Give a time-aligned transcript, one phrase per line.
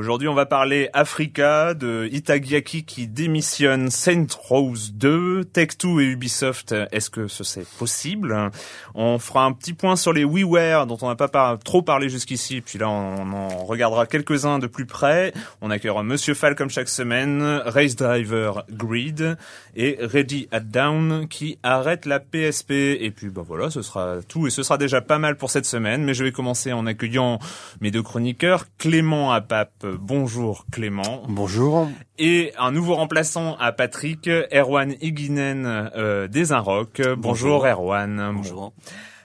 [0.00, 6.74] Aujourd'hui, on va parler Africa, de Itagiaki qui démissionne, Saint Rose 2, Tech2 et Ubisoft.
[6.90, 8.34] Est-ce que ce c'est possible?
[8.94, 12.62] On fera un petit point sur les WiiWare dont on n'a pas trop parlé jusqu'ici.
[12.62, 15.34] Puis là, on en regardera quelques-uns de plus près.
[15.60, 19.36] On accueillera Monsieur Fall comme chaque semaine, Race Driver Grid
[19.76, 22.70] et Ready at Down qui arrête la PSP.
[22.70, 25.66] Et puis, ben voilà, ce sera tout et ce sera déjà pas mal pour cette
[25.66, 26.04] semaine.
[26.04, 27.38] Mais je vais commencer en accueillant
[27.82, 29.89] mes deux chroniqueurs, Clément Apap.
[29.98, 31.22] Bonjour Clément.
[31.28, 31.88] Bonjour.
[32.18, 37.00] Et un nouveau remplaçant à Patrick, Erwan Higuinen euh, des Inrock.
[37.16, 38.32] Bonjour, Erwan.
[38.34, 38.72] Bonjour.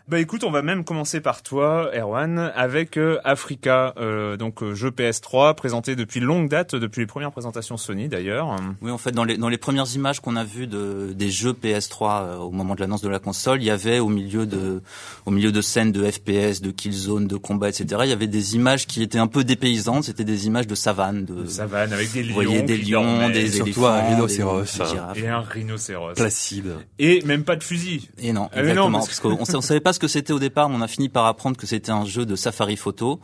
[0.07, 4.75] Bah écoute, on va même commencer par toi, Erwan, avec euh, Africa, euh, donc euh,
[4.75, 8.55] jeu PS3 présenté depuis longue date, depuis les premières présentations Sony d'ailleurs.
[8.83, 11.53] Oui, en fait, dans les, dans les premières images qu'on a vues de, des jeux
[11.53, 14.83] PS3 euh, au moment de l'annonce de la console, il y avait au milieu de,
[15.25, 17.85] au milieu de scènes de FPS, de killzone, de combat, etc.
[18.03, 20.03] Il y avait des images qui étaient un peu dépaysantes.
[20.03, 23.33] C'était des images de savane, de, Savane avec des vous lions, voyez, des lions, dormaient,
[23.33, 25.17] des surtout éléphants, un des- rhinocéros, des girafes.
[25.17, 26.13] et un rhinocéros.
[26.13, 26.75] Placide.
[26.99, 28.07] Et même pas de fusil.
[28.19, 28.99] Et non, Ah, mais non, exactement.
[28.99, 31.09] parce qu'on sa- on savait pas ce que c'était au départ, mais on a fini
[31.09, 33.19] par apprendre que c'était un jeu de safari photo.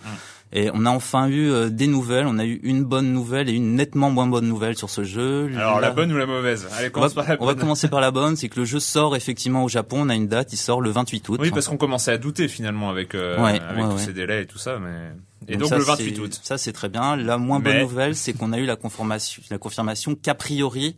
[0.53, 2.25] Et on a enfin eu euh, des nouvelles.
[2.27, 5.49] On a eu une bonne nouvelle et une nettement moins bonne nouvelle sur ce jeu.
[5.55, 6.67] Alors la bonne ou la mauvaise?
[6.77, 7.61] Allez, on va, par la on va bonne.
[7.61, 10.01] commencer par la bonne, c'est que le jeu sort effectivement au Japon.
[10.01, 11.39] On a une date, il sort le 28 août.
[11.41, 14.05] Oui, parce qu'on commençait à douter finalement avec euh, Ouais, avec ouais, tous ouais.
[14.07, 15.11] ces délais et tout ça, mais
[15.47, 16.39] et donc, ça, le 28 c'est- août.
[16.43, 17.15] Ça c'est très bien.
[17.15, 20.97] La moins bonne nouvelle, c'est qu'on a eu la confirmation, la confirmation qu'a priori,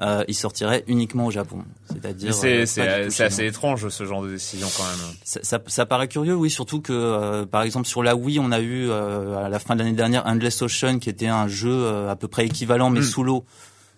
[0.00, 1.64] euh, il sortirait uniquement au Japon.
[1.90, 2.34] C'est-à-dire.
[2.34, 5.14] C'est euh, euh, assez étrange ce genre de décision quand même.
[5.24, 8.52] Ça, ça, ça paraît curieux, oui, surtout que euh, par exemple sur la Wii, on
[8.52, 11.70] a eu euh, à la fin de l'année dernière Endless Ocean, qui était un jeu
[11.72, 13.04] euh, à peu près équivalent mais Mm.
[13.04, 13.44] sous l'eau.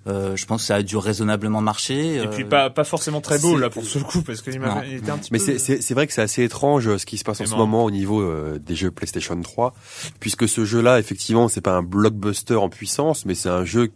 [0.06, 2.15] Euh, je pense que ça a dû raisonnablement marcher.
[2.15, 5.10] Et euh, puis pas pas forcément très beau là pour ce coup parce qu'il était
[5.10, 5.44] un petit Mais peu.
[5.44, 7.84] c'est- c'est c'est vrai que c'est assez étrange ce qui se passe en ce moment
[7.84, 9.75] au niveau euh, des jeux PlayStation 3,
[10.20, 13.91] puisque ce jeu-là, effectivement, c'est pas un blockbuster en puissance, mais c'est un jeu,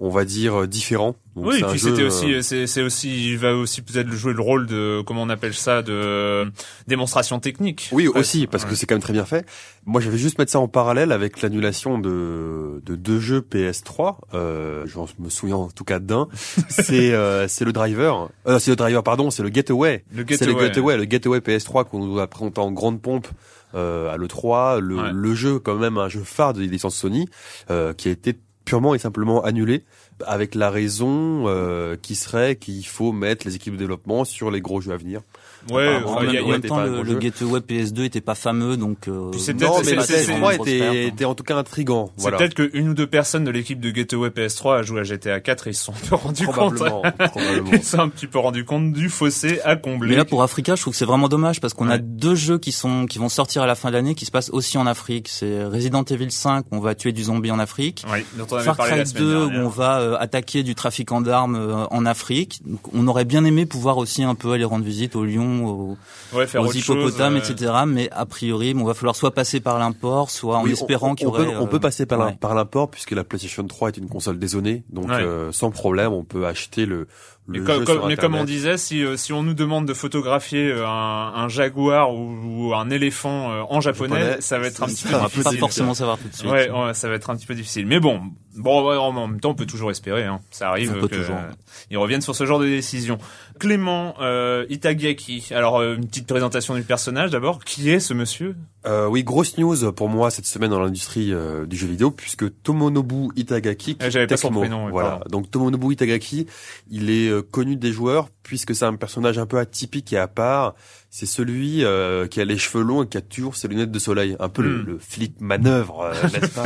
[0.00, 1.16] on va dire, euh, différent.
[1.34, 4.32] Donc, Oui, et puis c'était euh, aussi, c'est, c'est aussi, il va aussi peut-être jouer
[4.32, 6.44] le rôle de, comment on appelle ça, de euh,
[6.86, 7.88] démonstration technique.
[7.92, 9.46] Oui, aussi, parce que c'est quand même très bien fait.
[9.86, 14.16] Moi, je vais juste mettre ça en parallèle avec l'annulation de, de deux jeux PS3.
[14.34, 16.28] Euh, J'en me souviens en tout cas d'un.
[16.68, 18.28] c'est euh, c'est le driver.
[18.46, 20.04] Euh, c'est le driver, pardon, c'est le Getaway.
[20.12, 20.66] le C'est le Getaway.
[20.68, 23.28] Getaway, le Getaway PS3 qu'on nous a présenté en grande pompe
[23.74, 24.78] euh, à l'E3.
[24.80, 25.10] Le, Ouais.
[25.12, 27.28] le jeu, quand même, un jeu phare de licence Sony,
[27.70, 28.36] euh, qui a été
[28.68, 29.84] purement et simplement annulé
[30.26, 34.60] avec la raison euh, qui serait qu'il faut mettre les équipes de développement sur les
[34.60, 35.22] gros jeux à venir.
[35.70, 37.14] Ouais, en il y a- même, il y a- en même temps, le, le.
[37.14, 39.08] Gateway PS2 était pas fameux, donc.
[39.08, 40.92] euh, Puis Non, peut-être- mais le c'est- c'est- PS3 une grosse était, hein.
[40.92, 42.10] était en tout cas intrigant.
[42.16, 42.38] c'est Voilà.
[42.38, 45.66] peut-être qu'une ou deux personnes de l'équipe de Getaway PS3 a joué à GTA 4
[45.66, 46.74] et ils se sont un peu rendus compte.
[46.76, 47.70] Probablement, probablement.
[47.72, 50.10] Ils se sont un petit peu rendu compte du fossé à combler.
[50.10, 51.94] Mais là, pour Africa, je trouve que c'est vraiment dommage parce qu'on Ouais.
[51.94, 54.30] a deux jeux qui sont qui vont sortir à la fin de l'année qui se
[54.30, 55.28] passent aussi en Afrique.
[55.28, 58.04] C'est Resident Evil 5, où on va tuer du zombie en Afrique.
[58.12, 60.74] Oui, dont on avait Far Cry la semaine 2, où on va euh, attaquer du
[60.74, 62.60] trafiquant d'armes euh, en Afrique.
[62.64, 65.24] Donc, on aurait bien aimé pouvoir aussi un peu aller rendre visite aux
[65.58, 65.96] lions,
[66.32, 67.72] aux, Ouais, faire aux autre chose, hippopotames, euh, etc.
[67.86, 71.10] Mais a priori, bon, va falloir soit passer par l'import, soit en Oui, on- espérant
[71.10, 71.44] on, qu'il y on aurait.
[71.46, 72.36] peut, on euh, peut passer par ouais.
[72.54, 75.14] l'import puisque la PlayStation 3 est une console dézonée, donc Ouais.
[75.22, 77.08] euh, sans problème, on peut acheter le.
[77.50, 79.54] Mais, le comme, jeu comme- sur mais comme on disait, si, euh, si on nous
[79.54, 80.86] demande de photographier un,
[81.34, 85.14] un jaguar ou, ou un éléphant en japonais, Japonais, ça va être un petit peu
[85.14, 85.58] un On va pas difficile.
[85.58, 86.50] forcément savoir tout de suite.
[86.50, 87.86] Ouais, ouais, ça va être un petit peu difficile.
[87.86, 88.20] Mais bon,
[88.58, 90.24] bon, ouais, en même temps, on peut toujours espérer.
[90.24, 90.40] Hein.
[90.50, 91.36] Ça arrive On peut que, toujours.
[91.36, 91.50] euh,
[91.90, 93.18] ils reviennent sur ce genre de décision.
[93.58, 95.48] Clément euh, Itagiaki.
[95.52, 97.64] Alors, euh, une petite présentation du personnage d'abord.
[97.64, 98.54] Qui est ce monsieur?
[98.86, 102.44] Euh, oui, grosse news pour moi cette semaine dans l'industrie euh, du jeu vidéo puisque
[102.62, 105.08] Tomonobu Itagaki, Ah, j'avais pas son prénom, voilà.
[105.10, 105.24] pardon.
[105.30, 106.46] Donc Tomonobu Itagaki,
[106.90, 110.28] il est euh, connu des joueurs puisque c'est un personnage un peu atypique et à
[110.28, 110.74] part.
[111.10, 113.98] C'est celui euh, qui a les cheveux longs et qui a toujours ses lunettes de
[113.98, 114.86] soleil, un peu le, Hmm.
[114.86, 116.64] le Philippe Manœuvre, euh, n'est-ce pas,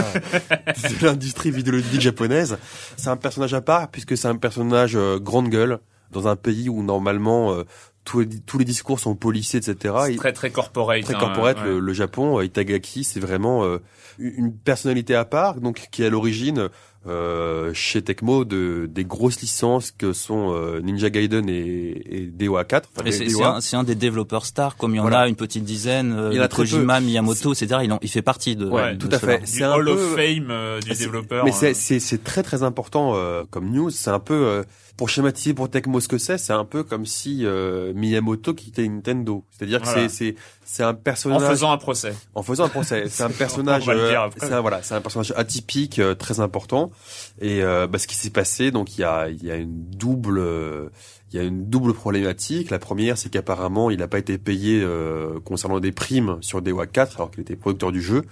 [1.01, 2.59] de l'industrie vidéoludique japonaise.
[2.97, 5.79] C'est un personnage à part puisque c'est un personnage euh, grande gueule
[6.11, 7.65] dans un pays où normalement euh,
[8.05, 9.95] tous, les, tous les discours sont policiers, etc.
[10.07, 11.03] C'est Très très corporate.
[11.05, 11.65] très hein, corporate, ouais.
[11.65, 13.79] le, le Japon, euh, Itagaki, c'est vraiment euh,
[14.19, 16.69] une personnalité à part, donc qui est à l'origine
[17.07, 22.65] euh, chez Tecmo de des grosses licences que sont euh, Ninja Gaiden et, et DOA
[22.65, 22.89] 4.
[22.97, 25.21] enfin, c'est un, c'est un des développeurs stars, comme il y en Voilà.
[25.21, 26.49] a une petite dizaine, euh, Il y a.
[26.49, 27.81] Kojima, Miyamoto, etc.
[27.85, 28.67] Il, en, il fait partie de.
[28.69, 29.41] Ouais, de tout à fait.
[29.41, 31.45] Du C'est un Hall peu- of Fame euh, du développeur.
[31.45, 31.55] Mais euh.
[31.57, 33.91] c'est c'est c'est très très important euh, comme news.
[33.91, 34.63] C'est un peu euh,
[35.03, 36.39] pour schématiser pour Tecmo ce que c'est.
[36.39, 39.45] C'est un peu comme si euh, Miyamoto quittait Nintendo.
[39.51, 40.09] C'est-à-dire que Voilà.
[40.09, 40.35] c'est c'est
[40.65, 42.15] c'est un en personnage faisant un procès.
[42.37, 45.99] En faisant un procès, c'est un personnage, euh, c'est un, voilà, c'est un personnage atypique,
[45.99, 46.93] euh, très important.
[47.41, 49.91] Et euh, bah, ce qui s'est passé, donc il y a, il y a une
[49.91, 50.89] double, euh,
[51.33, 52.71] il y a une double problématique.
[52.71, 56.87] La première, c'est qu'apparemment, il n'a pas été payé euh, concernant des primes sur DOA
[56.87, 58.23] 4, alors qu'il était producteur du jeu.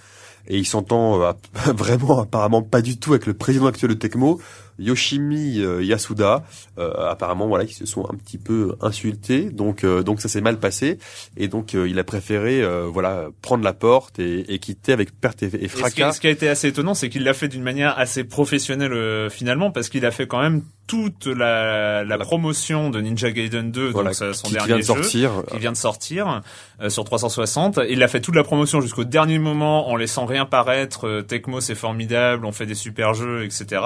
[0.46, 1.32] Et il s'entend euh,
[1.74, 4.40] vraiment, apparemment, pas du tout avec le président actuel de Tecmo,
[4.80, 6.44] Yoshimi euh, Yasuda.
[6.78, 9.50] Euh, apparemment, voilà, ils se sont un petit peu insultés.
[9.50, 10.98] Donc, euh, donc ça s'est mal passé.
[11.36, 15.12] Et donc, euh, il a préféré, euh, voilà, prendre la porte et, et quitter avec
[15.20, 16.12] perte et, et Et ce, qui, fracas.
[16.12, 19.28] ce qui a été assez étonnant, c'est qu'il l'a fait d'une manière assez professionnelle euh,
[19.30, 23.90] finalement, parce qu'il a fait quand même toute la, la promotion de Ninja Gaiden 2,
[23.90, 25.30] Voilà, donc son qui, qui dernier vient de jeu, sortir.
[25.52, 26.40] qui vient de sortir
[26.82, 27.78] euh, sur 360.
[27.88, 31.06] Il a fait toute la promotion jusqu'au dernier moment en laissant rien paraître.
[31.06, 33.82] euh, Tecmo c'est formidable, on fait des super jeux, etc.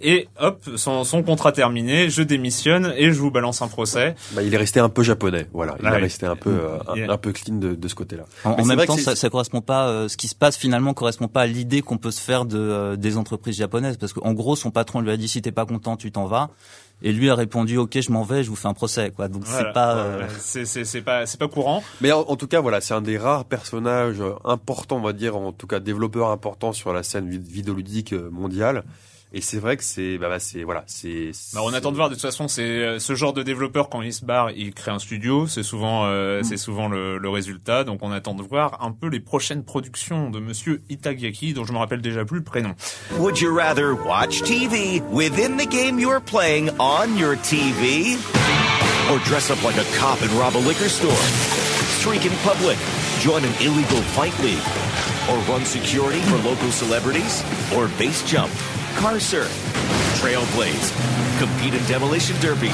[0.00, 4.14] Et hop, son, son contrat terminé, je démissionne et je vous balance un procès.
[4.32, 5.46] Bah, il est resté un peu japonais.
[5.52, 6.02] Voilà, il Ah est oui.
[6.02, 8.24] resté un peu, euh, un, peu clean de, de ce côté-là.
[8.44, 9.88] En, même temps, ça, ça correspond pas.
[9.88, 12.58] euh, ce qui se passe finalement correspond pas à l'idée qu'on peut se faire de
[12.58, 15.66] euh, des entreprises japonaises, parce qu'en gros, son patron lui a dit si t'es pas
[15.66, 16.50] content, tu t'en vas.
[17.00, 19.28] Et lui a répondu ok, je m'en vais, je vous fais un procès, quoi.
[19.28, 19.68] Donc Voilà.
[19.68, 19.94] c'est pas.
[19.98, 21.84] euh, Euh, c'est c'est c'est pas c'est pas courant.
[22.00, 25.12] Mais en, en tout cas, voilà, c'est un des rares personnages euh, importants, on va
[25.12, 28.82] dire, en tout cas développeur important sur la scène vid- vidéoludique euh, mondiale.
[29.34, 31.32] Et c'est vrai que c'est, bah, bah, c'est, voilà, c'est.
[31.52, 32.08] Bah, on attend de voir.
[32.08, 34.90] De toute façon, c'est euh, ce genre de développeur quand il se barre, il crée
[34.90, 35.46] un studio.
[35.46, 36.08] C'est souvent, Mm.
[36.08, 37.84] euh, c'est souvent le, le résultat.
[37.84, 41.72] Donc, on attend de voir un peu les prochaines productions de Monsieur Itagiaki, dont je
[41.72, 42.74] me rappelle déjà plus le prénom.
[43.18, 48.16] Would you rather watch TV within the game you're playing on your TV?
[49.10, 51.12] Or dress up like a cop and rob a liquor store?
[52.00, 52.78] Streak in public?
[53.20, 54.64] Join an illegal fight league?
[55.28, 57.44] Or run security for local celebrities?
[57.76, 58.50] Or base jump?
[59.00, 59.48] Car surf?
[60.20, 60.92] Trailblaze?
[61.38, 62.72] Compete in demolition derbies?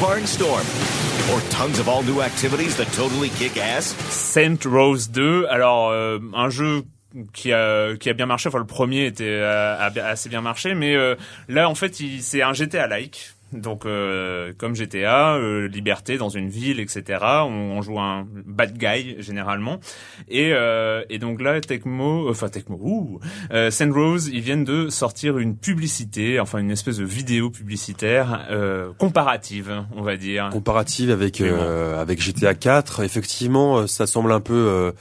[0.00, 0.64] Barnstorm?
[1.32, 3.94] Or tons of all new activities that totally kick ass?
[4.10, 5.46] Saint Rose 2.
[5.50, 6.82] Alors, euh, un jeu
[7.32, 8.48] qui a qui a bien marché.
[8.48, 11.14] Enfin, le premier était euh, assez bien marché, mais euh,
[11.48, 13.32] là, en fait, il- c'est un GTA like.
[13.52, 17.20] Donc, euh, comme GTA, euh, liberté dans une ville, etc.
[17.22, 19.80] On, on joue un bad guy généralement.
[20.28, 23.20] Et, euh, et donc là, Tecmo, enfin Tecmo, ouh,
[23.52, 28.46] euh, Saint Rose, ils viennent de sortir une publicité, enfin une espèce de vidéo publicitaire
[28.50, 30.50] euh, comparative, on va dire.
[30.50, 33.00] comparative avec euh, avec GTA 4.
[33.02, 34.92] Effectivement, euh, ça semble un peu euh,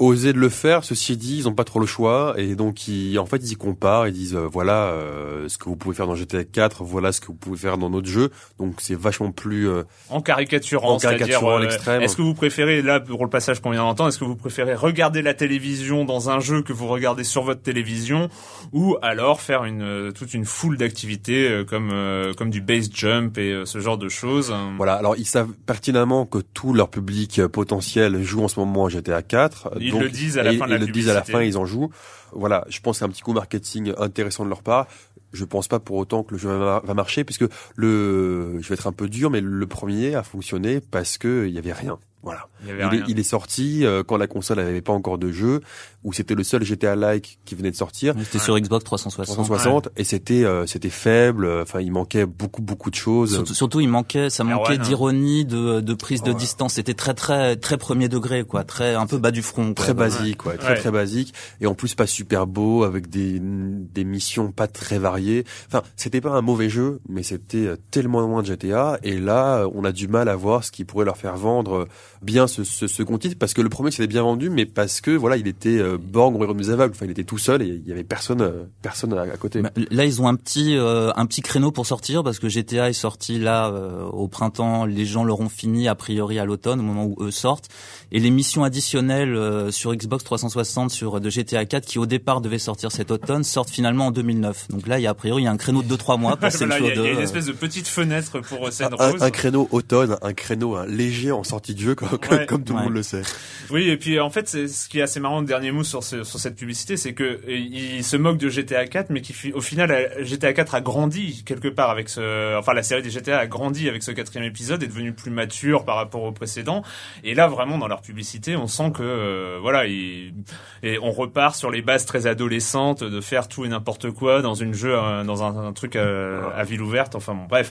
[0.00, 0.82] osé de le faire.
[0.82, 3.54] Ceci dit, ils ont pas trop le choix et donc ils, en fait ils y
[3.54, 4.08] comparent.
[4.08, 7.20] Ils disent euh, voilà euh, ce que vous pouvez faire dans GTA 4, voilà ce
[7.20, 8.30] que vous pouvez faire dans notre jeu.
[8.58, 12.02] Donc c'est vachement plus euh, En caricaturant, En caricaturant à l'extrême.
[12.02, 14.74] Est-ce que vous préférez, là, pour le passage qu'on vient d'entendre, est-ce que vous préférez
[14.74, 18.28] regarder la télévision dans un jeu que vous regardez sur votre télévision,
[18.72, 22.88] ou alors faire une euh, toute une foule d'activités euh, comme euh, comme du base
[22.92, 24.50] jump et euh, ce genre de choses.
[24.50, 24.72] hein.
[24.78, 24.94] voilà.
[24.94, 28.88] Alors ils savent pertinemment que tout leur public euh, potentiel joue en ce moment à
[28.88, 29.72] GTA 4.
[29.80, 31.22] Ils donc- le disent à la et- fin de la Ils le disent à la
[31.22, 31.90] fin, ils en jouent.
[32.32, 34.86] Voilà, je pense que c'est un petit coup marketing intéressant de leur part.
[35.32, 37.44] Je pense pas pour autant que le jeu va, va marcher, puisque
[37.76, 41.54] le, je vais être un peu dur, mais le premier a fonctionné parce que il
[41.54, 41.98] y avait rien.
[42.22, 42.48] Voilà.
[42.66, 45.60] Il est, il est sorti euh, quand la console n'avait pas encore de jeu,
[46.04, 48.14] où c'était le seul GTA-like qui venait de sortir.
[48.18, 49.34] C'était sur Xbox 360.
[49.36, 51.48] 360 et c'était euh, c'était faible.
[51.62, 53.32] Enfin, il manquait beaucoup beaucoup de choses.
[53.34, 54.82] Surtout, surtout, il manquait, ça manquait hein.
[54.82, 56.36] d'ironie, de, de prise de Ouais.
[56.36, 56.74] distance.
[56.74, 59.72] C'était très très très premier degré, quoi, très un peu bas du front.
[59.74, 59.84] quoi.
[59.84, 64.04] Très basique, ouais, très très basique, et en plus pas super beau, avec des des
[64.04, 65.44] missions pas très variées.
[65.68, 69.64] Enfin, c'était pas un mauvais jeu, mais c'était euh, tellement loin de GTA, et là,
[69.74, 71.84] on a du mal à voir ce qui pourrait leur faire vendre euh,
[72.22, 75.10] bien ce, ce second titre, parce que le premier s'était bien vendu, mais parce que
[75.12, 76.92] voilà, il était euh, borgne des aveugles.
[76.94, 79.62] Enfin, il était tout seul et il y avait personne euh, personne à, à côté.
[79.62, 82.90] Bah, Là, ils ont un petit euh, un petit créneau pour sortir parce que GTA
[82.90, 84.84] est sorti là euh, au printemps.
[84.84, 87.68] Les gens l'auront fini a priori à l'automne au moment où eux sortent.
[88.12, 92.40] Et les missions additionnelles euh, sur Xbox 360 sur de GTA 4 qui au départ
[92.40, 94.68] devaient sortir cet automne sortent finalement en 2009.
[94.68, 96.36] Donc là, il y a a priori il y a un créneau de 2-3 mois
[96.36, 97.18] pour Voilà, il y, a- Saints Row il y a 2.
[97.18, 99.22] une espèce de petite fenêtre pour euh, Scène un, Rose.
[99.22, 102.46] un créneau automne, un créneau hein, léger en sortie de jeu, comme, comme- Ouais.
[102.46, 102.84] comme tout le Ouais.
[102.84, 103.22] monde le sait.
[103.70, 106.02] Oui, et puis en fait, c'est ce qui est assez marrant, le dernier mot sur,
[106.02, 109.52] ce- sur cette publicité, c'est que euh, il se moque de GTA 4, mais qui
[109.52, 113.38] au final, GTA 4 a grandi quelque part avec ce, enfin la série des GTA
[113.38, 116.82] a grandi avec ce quatrième épisode, est devenu plus mature par rapport au précédent.
[117.24, 120.34] Et là, vraiment, dans leur publicité, on sent que euh, voilà, il-
[120.82, 124.54] et on repart sur les bases très adolescentes de faire tout et n'importe quoi dans
[124.54, 127.14] une jeu, euh, dans un, un truc à, à ville ouverte.
[127.14, 127.70] Enfin bon, bref.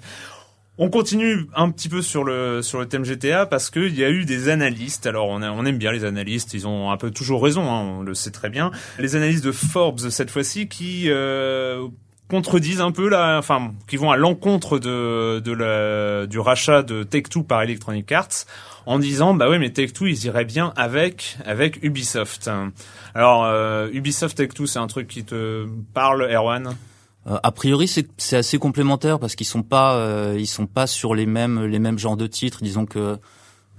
[0.81, 4.09] On continue un petit peu sur le sur le thème GTA parce qu'il y a
[4.09, 5.05] eu des analystes.
[5.07, 7.81] Alors on, a- on aime bien les analystes, ils ont un peu toujours raison, hein,
[7.99, 8.71] on le sait très bien.
[8.97, 11.85] Les analystes de Forbes cette fois-ci qui euh,
[12.29, 17.03] contredisent un peu là, enfin qui vont à l'encontre de de la du rachat de
[17.03, 18.45] Take-Two par Electronic Arts
[18.85, 22.49] en disant bah ouais mais Take-Two ils iraient bien avec avec Ubisoft.
[23.13, 26.73] Alors euh, Ubisoft Take-Two c'est un truc qui te parle Erwan?
[27.25, 31.25] A priori, c'est assez complémentaire parce qu'ils sont pas euh, ils sont pas sur les
[31.25, 32.59] mêmes les mêmes genres de titres.
[32.63, 33.17] Disons que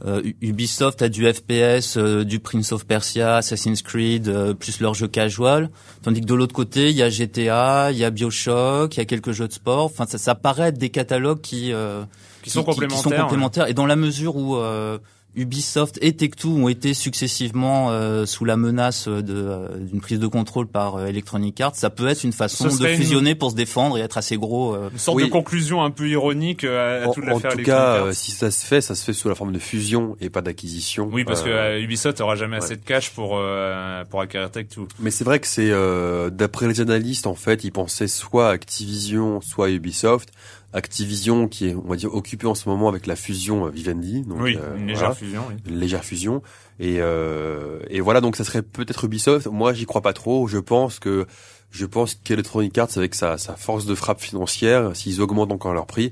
[0.06, 4.94] euh, Ubisoft a du FPS, euh, du Prince of Persia, Assassin's Creed, euh, plus leurs
[4.94, 5.68] jeux casual,
[6.02, 9.02] tandis que de l'autre côté, il y a GTA, il y a BioShock, il y
[9.02, 9.84] a quelques jeux de sport.
[9.84, 12.02] Enfin, ça, ça paraît être des catalogues qui euh,
[12.42, 13.02] qui sont qui- qui complémentaires.
[13.02, 13.66] sont complémentaires.
[13.68, 14.98] Et dans la mesure où euh,
[15.36, 20.26] Ubisoft et Take-Two ont été successivement euh, sous la menace de euh, d'une prise de
[20.26, 23.56] contrôle par euh, Electronic Arts, ça peut être une façon de une- fusionner pour se
[23.56, 24.74] défendre et être assez gros.
[24.74, 24.88] euh.
[24.92, 25.24] Une sorte Oui.
[25.26, 28.06] de conclusion un peu ironique euh, à, à En, toute en l'affaire tout Electronic cas,
[28.06, 28.14] Arts.
[28.14, 31.08] si ça se fait, ça se fait sous la forme de fusion et pas d'acquisition.
[31.12, 32.64] Oui, parce que Ubisoft aura jamais ouais.
[32.64, 34.88] assez de cash pour euh, pour acquérir Take-Two.
[34.98, 39.40] Mais c'est vrai que c'est euh, d'après les analystes en fait, ils pensaient soit Activision,
[39.40, 40.30] soit Ubisoft.
[40.72, 44.22] Activision qui est on va dire occupé en ce moment avec la fusion euh, Vivendi,
[44.22, 45.42] donc oui, euh, une légère voilà, fusion.
[45.48, 45.54] Oui.
[45.66, 46.42] une légère fusion
[46.78, 49.48] et euh, et voilà donc ça serait peut-être Ubisoft.
[49.48, 50.46] Moi j'y crois pas trop.
[50.46, 51.26] Je pense que
[51.72, 55.86] je pense qu'Electronic Arts avec sa, sa force de frappe financière, s'ils augmentent encore leur
[55.86, 56.10] prix,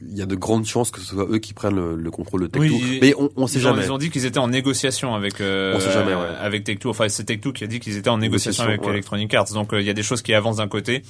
[0.00, 2.42] il y a de grandes chances que ce soit eux qui prennent le, le contrôle
[2.42, 2.74] de Take-Two.
[2.74, 3.84] Oui, Mais on, on sait Ils ont, jamais.
[3.86, 6.26] ils ont dit qu'ils étaient en négociation avec euh, On sait jamais, ouais.
[6.40, 6.90] avec Take-Two.
[6.90, 8.90] Enfin, c'est Take-Two qui a dit qu'ils étaient en négociation, Négociation, avec ouais.
[8.90, 9.52] Electronic Arts.
[9.52, 11.02] Donc euh, il y a des choses qui avancent d'un côté.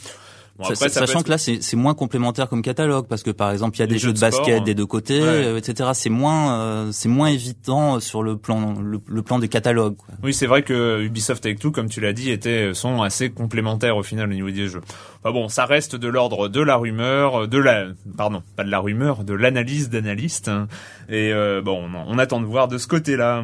[0.58, 3.50] Bon, Sa- après, ça sachant que là, c'est moins complémentaire comme catalogue parce que par
[3.52, 4.64] exemple, il y a des jeux jeux de de basket sport, hein.
[4.64, 5.26] des deux côtés, Ouais.
[5.28, 5.90] euh, etc.
[5.94, 9.96] C'est moins euh, c'est moins évident sur le plan le, le plan des catalogues.
[9.96, 10.14] quoi.
[10.22, 13.96] Oui, c'est vrai que Ubisoft Take Two, comme tu l'as dit, étaient sont assez complémentaires
[13.96, 14.82] au final au niveau des jeux.
[15.24, 18.78] Enfin bon, ça reste de l'ordre de la rumeur, de la pardon, pas de la
[18.80, 20.48] rumeur, de l'analyse d'analystes.
[20.48, 20.68] hein.
[21.08, 23.42] Et euh, bon, on, on attend de voir de ce côté-là.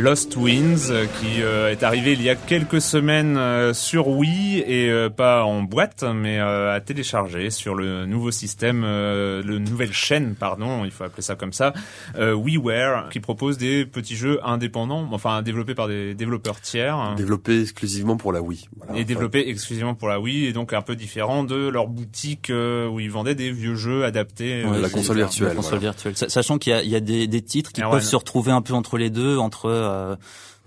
[0.00, 4.58] Lost Winds euh, qui euh, est arrivé il y a quelques semaines euh, sur Wii
[4.66, 9.58] et euh, pas en boîte mais euh, à télécharger sur le nouveau système, euh, le
[9.58, 11.74] nouvelle chaîne pardon, il faut appeler ça comme ça,
[12.16, 17.14] euh, WiiWare qui propose des petits jeux indépendants, enfin développés par des développeurs tiers.
[17.18, 18.68] Développé exclusivement pour la Wii.
[18.78, 18.98] Voilà.
[18.98, 22.88] Et développés exclusivement pour la Wii et donc un peu différent de leur boutique euh,
[22.88, 24.64] où ils vendaient des vieux jeux adaptés.
[24.64, 25.54] Ouais, euh, la console La virtuelle.
[25.54, 25.92] console voilà.
[25.92, 26.16] virtuelle.
[26.16, 28.50] Sa- Sachant qu'il y a, il y a des, des titres qui peuvent se retrouver
[28.52, 30.16] un peu entre les deux, entre euh,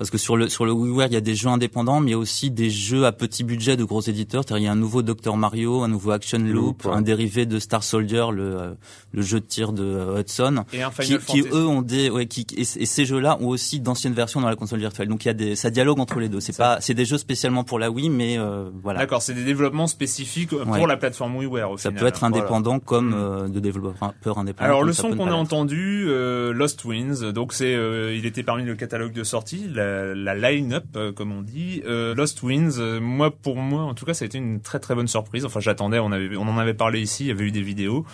[0.04, 2.12] parce que sur le sur le WiiWare il y a des jeux indépendants, mais il
[2.12, 4.44] y a aussi des jeux à petit budget de gros éditeurs.
[4.46, 6.92] C'est-à-dire, Il y a un nouveau Dr Mario, un nouveau Action Loop, Loop, ouais.
[6.92, 8.74] un dérivé de Star Soldier, le euh,
[9.14, 10.66] le jeu de tir de euh, Hudson.
[10.74, 13.48] Et un Qui, Final qui, eux ont des ouais, qui et, et ces jeux-là ont
[13.48, 15.08] aussi d'anciennes versions dans la console virtuelle.
[15.08, 16.42] Donc il y a des ça dialogue entre les deux.
[16.42, 19.00] C'est pas c'est des jeux spécialement pour la Wii, mais euh, voilà.
[19.00, 20.86] D'accord, c'est des développements spécifiques pour Ouais.
[20.86, 22.02] la plateforme WiiWare au Ça final.
[22.02, 23.14] peut être indépendant comme Mm.
[23.16, 24.66] euh, de développeur indépendant.
[24.66, 28.64] Alors le son qu'on a entendu, euh, Lost Winds, donc c'est, euh, il était parmi
[28.66, 31.82] le catalogue de sortie, la, la, line-up, euh, comme on dit.
[31.86, 34.80] Euh, Lost Winds, euh, moi pour moi, en tout cas, ça a été une très
[34.80, 35.46] très bonne surprise.
[35.46, 38.06] Enfin, j'attendais, on on en avait parlé ici, il y avait eu des vidéos.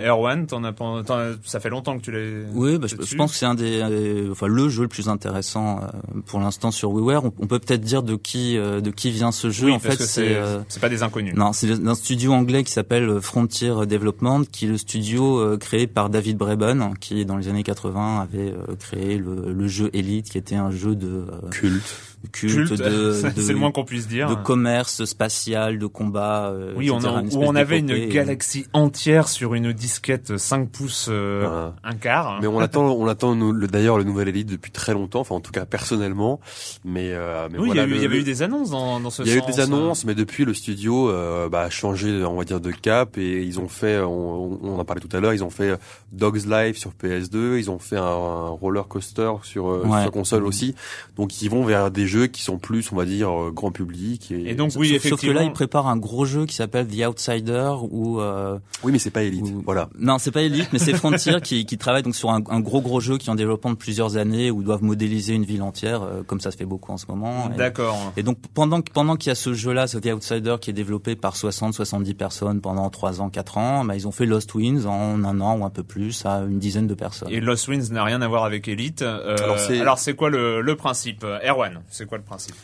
[0.00, 2.46] Erwan, t'en as, pas- t'en as- ça fait longtemps que tu l'as.
[2.52, 6.20] Oui, bah, je, pense que c'est un des, enfin le jeu le plus intéressant euh,
[6.26, 7.24] pour l'instant sur WiiWare.
[7.24, 9.66] On, on peut peut-être dire de qui, euh, de qui vient ce jeu.
[9.66, 11.34] Oui, en parce fait, que c'est c'est euh, c'est pas des inconnus.
[11.36, 15.86] non, c'est un studio anglais qui s'appelle Frontier Development, qui est le studio euh, créé
[15.86, 20.38] par David Braben, qui dans les années 80 avait créé le, le jeu Elite, qui
[20.38, 21.96] était un jeu de Culte.
[22.32, 24.28] Culte, Culte, de, c'est de- c'est le moins qu'on puisse dire.
[24.28, 26.48] de commerce spatial, de combat.
[26.50, 30.68] euh, Oui, on a, une où on avait une galaxie entière sur une disquette 5
[30.70, 31.74] pouces, euh, Voilà.
[31.84, 32.38] un quart.
[32.40, 35.52] Mais on attend, on attend d'ailleurs le nouvel Elite depuis très longtemps, enfin en tout
[35.52, 36.40] cas personnellement.
[36.84, 38.42] Mais, euh, mais oui, voilà, il y, a eu- le- il y avait eu des
[38.42, 41.48] annonces dans, dans ce Il y a eu des annonces, mais depuis le studio euh,
[41.48, 44.84] bah, a changé, on va dire, de cap et ils ont fait, on, on en
[44.84, 45.78] parlait tout à l'heure, ils ont fait
[46.12, 50.02] Dogs Life sur PS2, ils ont fait un, un roller coaster sur, Ouais.
[50.02, 50.74] sur console aussi.
[51.16, 54.32] Donc ils vont vers des jeux qui sont plus, on va dire, euh, grand public.
[54.32, 55.16] Et, Et donc, oui, Sauf- effectivement.
[55.18, 58.90] Sauf que là, il prépare un gros jeu qui s'appelle The Outsider ou euh, oui,
[58.92, 59.46] mais c'est pas Elite.
[59.64, 59.88] Voilà.
[59.98, 62.80] Non, c'est pas Elite, mais c'est Frontier qui, qui travaille donc sur un, un gros
[62.80, 65.62] gros jeu qui est en développement de plusieurs années où ils doivent modéliser une ville
[65.62, 67.48] entière, euh, comme ça se fait beaucoup en ce moment.
[67.56, 68.12] D'accord.
[68.16, 71.14] Et donc pendant pendant qu'il y a ce jeu-là, ce The Outsider qui est développé
[71.16, 75.22] par 60-70 personnes pendant 3 ans, 4 ans, bah, ils ont fait Lost Winds en
[75.24, 77.28] un an ou un peu plus à une dizaine de personnes.
[77.30, 79.02] Et Lost Winds n'a rien à voir avec Elite.
[79.02, 81.24] Euh, Alors, c'est- alors c'est quoi le, le principe?
[81.46, 82.54] Erwan, c'est quoi le principe?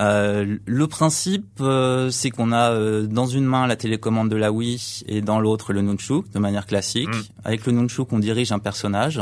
[0.00, 4.50] Euh, le principe, euh, c'est qu'on a euh, dans une main la télécommande de la
[4.50, 7.08] Wii et dans l'autre le nunchuk de manière classique.
[7.08, 7.22] Mm.
[7.44, 9.20] Avec le nunchuk, on dirige un personnage,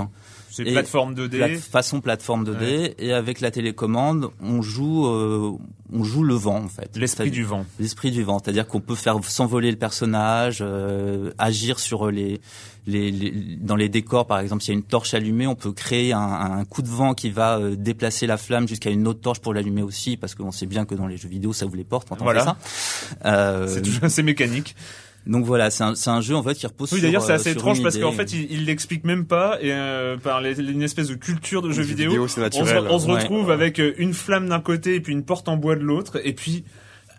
[0.65, 1.37] C'est Et plateforme 2D.
[1.39, 5.53] plat- façon plateforme 2D, et avec la télécommande, on joue, euh,
[5.93, 6.91] on joue le vent en fait.
[6.97, 7.65] L'esprit du vent.
[7.79, 12.41] L'esprit du vent, c'est-à-dire qu'on peut faire s'envoler le personnage, euh, agir sur les,
[12.87, 14.63] les, les- dans les décors par exemple.
[14.63, 17.31] S'il y a une torche allumée, on peut créer un, un coup de vent qui
[17.31, 20.67] va euh, déplacer la flamme jusqu'à une autre torche pour l'allumer aussi, parce qu'on sait
[20.67, 22.41] bien que dans les jeux vidéo ça ouvre les portes quand on Voilà.
[22.41, 22.57] fait ça.
[23.27, 24.75] Euh, C'est toujours- c'est mécanique.
[25.27, 27.07] Donc voilà, c'est un, c'est un jeu en fait qui repose Oui, sur.
[27.09, 30.17] d'ailleurs, c'est euh, assez étrange parce qu'en fait, il, il l'explique même pas et euh,
[30.17, 32.25] par les- une espèce de culture de jeux jeux vidéo.
[32.25, 33.13] on se, on se Ouais.
[33.19, 36.21] retrouve avec euh, une flamme d'un côté et puis une porte en bois de l'autre
[36.25, 36.65] et puis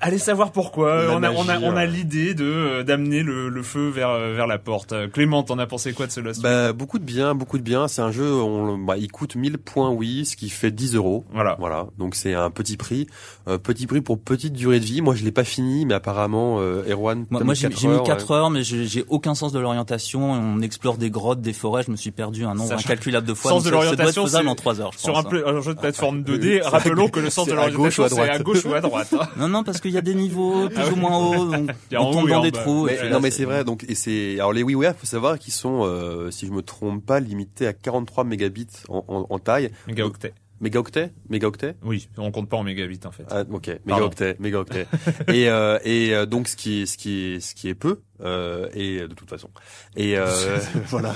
[0.01, 1.03] allez savoir pourquoi.
[1.05, 4.09] La on a, on a, on a l'idée de euh, d'amener le, le feu vers
[4.09, 4.93] euh, vers la porte.
[5.11, 7.87] Clément, t'en as pensé quoi de ce Lost Bah, beaucoup de bien, beaucoup de bien.
[7.87, 11.25] C'est un jeu, on, bah, il coûte 1000 points oui, ce qui fait 10 euros.
[11.33, 11.55] Voilà.
[11.59, 13.07] Voilà, donc c'est un petit prix,
[13.47, 15.01] Euh, petit prix pour petite durée de vie.
[15.01, 18.03] Moi, je l'ai pas fini, mais apparemment, euh, Erwan, Moi, moi, mis j'ai mis heures,
[18.03, 18.35] 4 ouais.
[18.35, 20.31] heures, mais j'ai j'ai aucun sens de l'orientation.
[20.31, 21.83] On explore des grottes, des forêts.
[21.85, 23.51] Je me suis perdu un nombre incalculable de fois.
[23.51, 25.41] Sens de l'orientation, faisable c'est en 3 heures, je Sur pense, un, hein.
[25.57, 28.29] un jeu de plateforme oui, 2D, c'est- rappelons que le sens de l'orientation à c'est
[28.29, 29.13] à gauche ou à droite.
[29.13, 29.27] hein.
[29.37, 30.99] Non, non, parce qu'il y a des niveaux plus Ah ou oui.
[30.99, 31.45] moins hauts.
[31.51, 32.59] Donc on tombe dans en des bas.
[32.61, 32.85] trous.
[32.85, 35.53] Mais, non là, mais c'est vrai donc et c'est alors les WiiWare faut savoir qu'ils
[35.53, 39.71] sont euh, si je me trompe pas limités à 43 mégabits en, en, en taille
[39.87, 40.33] Mégaoctet.
[40.61, 43.25] Mégaoctets mégaoctets Oui, on compte pas en mégabits en fait.
[43.29, 43.71] ah, ok.
[43.85, 44.87] Mégaoctets mégaoctets
[45.27, 48.69] et euh, et euh, donc ce qui est ce qui ce qui est peu euh,
[48.73, 49.49] et de toute façon.
[49.95, 50.27] Et euh,
[50.87, 51.13] voilà.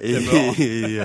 [0.00, 0.16] et
[1.00, 1.04] euh,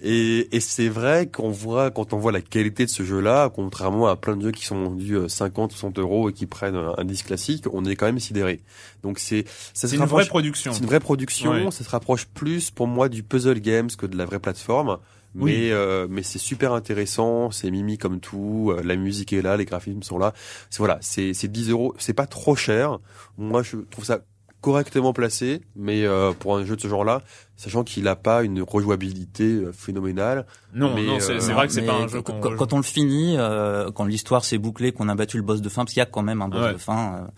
[0.00, 3.50] et, et c'est vrai qu'on voit quand on voit la qualité de ce jeu là
[3.54, 6.76] contrairement à plein de jeux qui sont vendus euh, 50 60 euros et qui prennent
[6.76, 8.60] un, un disque classique on est quand même sidéré.
[9.02, 9.44] Donc c'est
[9.74, 10.72] ça se une rapproche- vraie production.
[10.72, 11.70] c'est une vraie production, Ouais.
[11.70, 14.98] ça se rapproche plus pour moi du puzzle games que de la vraie plateforme.
[15.34, 15.70] Mais Oui.
[15.70, 19.64] euh, mais c'est super intéressant, c'est mimi comme tout, euh, la musique est là, les
[19.64, 20.32] graphismes sont là.
[20.70, 22.98] C'est voilà, c'est c'est 10 euros, c'est pas trop cher.
[23.38, 24.20] Moi je trouve ça
[24.60, 27.22] correctement placé, mais euh, pour un jeu de ce genre-là,
[27.56, 30.44] sachant qu'il a pas une rejouabilité euh, phénoménale.
[30.74, 32.72] Non, Mais, non, c'est euh, vrai que c'est pas un jeu quand, qu'on quand- quand
[32.74, 35.84] on le finit, euh, quand l'histoire s'est bouclée, qu'on a battu le boss de fin,
[35.84, 36.72] parce qu'il y a quand même un boss Ouais.
[36.74, 37.30] de fin, euh,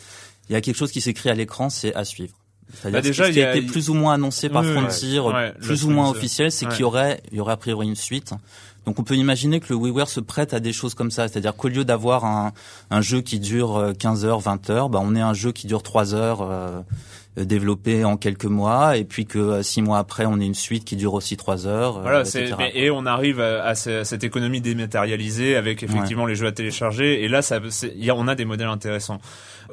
[0.48, 2.34] il y a quelque chose qui s'écrit à l'écran, c'est à suivre.
[2.74, 4.62] C'est-à-dire Bah, ce déjà, qui- ce qui a a- été plus ou moins annoncé par
[4.62, 5.26] Oui, Frontier, ouais.
[5.28, 6.72] euh, Ouais, plus ou moins officiel, c'est Ouais.
[6.72, 8.32] qu'il y aurait, il y aurait a priori une suite.
[8.86, 11.54] Donc on peut imaginer que le WiiWare se prête à des choses comme ça, c'est-à-dire
[11.54, 12.52] qu'au lieu d'avoir un,
[12.90, 15.68] un jeu qui dure euh, 15 heures, 20 heures, bah on est un jeu qui
[15.68, 16.80] dure 3 heures euh, euh,
[17.36, 20.84] développé en quelques mois, et puis que euh, six mois après on ait une suite
[20.84, 21.98] qui dure aussi 3 heures.
[21.98, 22.54] euh, Voilà, etc.
[22.74, 26.52] et on arrive à, à ce- à cette économie dématérialisée avec effectivement les jeux à
[26.52, 27.22] télécharger.
[27.24, 27.58] Et là, ça,
[27.96, 29.20] y a- on a des modèles intéressants.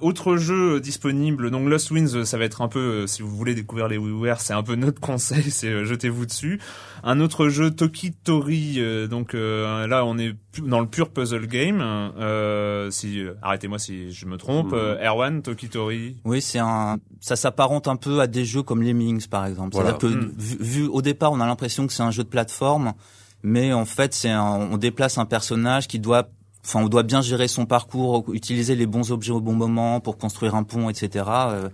[0.02, 3.22] Autre jeu euh, disponible, donc Lost Winds, euh, ça va être un peu, euh, si
[3.22, 6.60] vous voulez découvrir les WiiWare, c'est un peu notre conseil, c'est euh, jetez-vous dessus.
[7.04, 11.82] Un autre jeu, Tokitori, euh, donc euh, là on est dans le pur puzzle game.
[11.82, 14.74] Euh, si euh, arrêtez-moi si je me trompe.
[14.74, 16.18] Euh, Erwan, Tokitori.
[16.26, 19.74] Oui, c'est un, ça s'apparente un peu à des jeux comme Lemmings, par exemple.
[19.74, 19.98] Voilà.
[20.00, 20.34] C'est-à-dire que Mm.
[20.38, 22.94] vu, vu au départ, on a l'impression que c'est un jeu de plateforme,
[23.44, 26.30] mais en fait, c'est un, on déplace un personnage qui doit,
[26.66, 30.18] enfin, on doit bien gérer son parcours, utiliser les bons objets au bon moment pour
[30.18, 31.26] construire un pont, etc.
[31.28, 31.70] euh,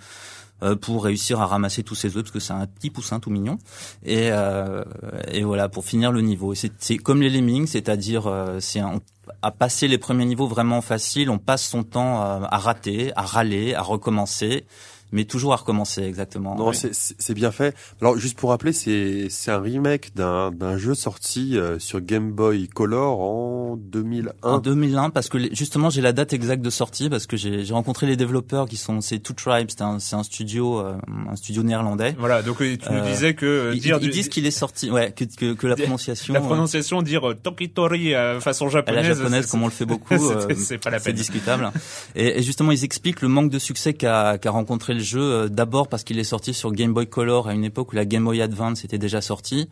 [0.64, 3.30] euh, pour réussir à ramasser tous ces œufs parce que c'est un petit poussin tout
[3.30, 3.58] mignon
[4.06, 4.86] et euh,
[5.30, 9.02] et voilà pour finir le niveau c'est c'est comme les lemmings c'est-à-dire euh, c'est un
[9.42, 13.24] à passer les premiers niveaux vraiment faciles, on passe son temps à, à rater, à
[13.24, 14.66] râler, à recommencer
[15.12, 16.56] mais toujours à recommencer exactement.
[16.56, 17.76] Non, c'est bien fait.
[18.02, 22.32] Alors juste pour rappeler, c'est c'est un remake d'un d'un jeu sorti euh, sur Game
[22.32, 24.32] Boy Color en 2001.
[24.42, 28.08] En 2001 parce que justement j'ai la date exacte de sortie parce que j'ai rencontré
[28.08, 30.96] les développeurs qui sont c'est Two Tribes, c'est un c'est un studio euh,
[31.30, 32.16] un studio néerlandais.
[32.18, 35.12] Voilà, donc tu nous euh, disais que ils, dire ils disent qu'il est sorti ouais
[35.12, 39.08] que, que, que la prononciation la prononciation dire Tokitori façon japonaise.
[39.08, 40.16] la japonaise comme on le fait beaucoup
[40.58, 41.06] c'est pas la peine.
[41.06, 41.72] C'est discutable.
[42.16, 45.48] et, et, justement ils expliquent le manque de succès qu'a qu'a rencontré le jeu euh,
[45.48, 48.26] d'abord parce qu'il est sorti sur Game Boy Color à une époque où la Game
[48.26, 49.70] Boy Advance était déjà sortie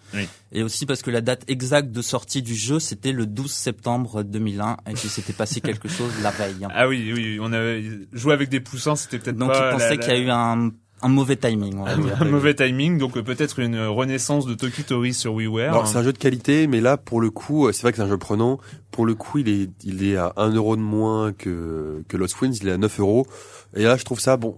[0.54, 4.24] et aussi parce que la date exacte de sortie du jeu c'était le 12 septembre
[4.24, 6.65] 2001 et qu'il s'était passé quelque chose la veille.
[6.74, 10.13] Ah oui oui, on avait joué avec des poussins, c'était peut-être Donc il pensait qu'il
[10.13, 10.72] y a eu un
[11.04, 11.78] un mauvais timing.
[11.78, 12.22] On va dire.
[12.22, 15.72] un mauvais timing, donc euh, peut-être une renaissance de Tokitori sur WiiWare.
[15.72, 18.04] Alors c'est un jeu de qualité, mais là pour le coup, c'est vrai que c'est
[18.04, 18.58] un jeu prenant.
[18.89, 22.39] Pour le coup, il est il est à 1 euro de moins que que Lost
[22.41, 23.28] Winds, il est à 9 euros.
[23.76, 24.56] Et là, je trouve ça bon,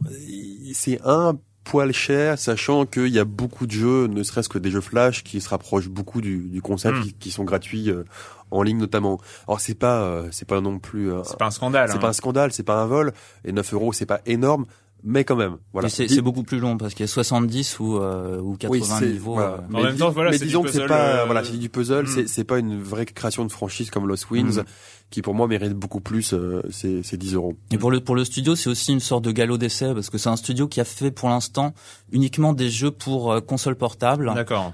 [0.74, 4.70] c'est un poil cher, sachant qu'il y a beaucoup de jeux, ne serait-ce que des
[4.70, 7.12] jeux Flash, qui se rapprochent beaucoup du, du concept, hmm.
[7.20, 8.04] qui, sont gratuits euh,
[8.52, 9.20] en ligne notamment.
[9.48, 11.10] Alors c'est pas, euh, c'est pas non plus.
[11.24, 11.90] c'est pas un scandale.
[11.90, 12.00] C'est hein.
[12.00, 13.14] pas un scandale, c'est pas un vol.
[13.44, 14.66] Et 9 euros, c'est pas énorme,
[15.06, 15.58] mais quand même.
[15.72, 15.88] Voilà.
[15.88, 19.40] C'est beaucoup plus long parce qu'il y a 70 ou euh, ou 80 niveaux.
[19.40, 19.58] Euh.
[19.72, 22.24] En même temps, voilà, mais disons que c'est pas, euh, voilà, c'est du puzzle, c'est
[22.24, 22.28] hmm.
[22.28, 24.58] c'est pas une vraie création de franchise comme Lost Winds.
[24.58, 24.64] Hmm.
[25.12, 27.56] qui pour moi mérite beaucoup plus euh, ces, 10 euros.
[27.72, 30.18] Et pour le pour le studio, c'est aussi une sorte de galop d'essai parce que
[30.18, 31.74] c'est un studio qui a fait pour l'instant
[32.12, 34.34] uniquement des jeux pour console portable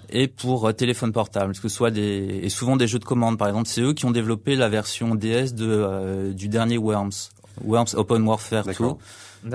[0.09, 3.37] et pour téléphone portable, que ce soit des et souvent des jeux de commande.
[3.37, 7.11] Par exemple, c'est eux qui ont développé la version DS de du dernier Worms,
[7.65, 8.73] Worms Open Warfare 2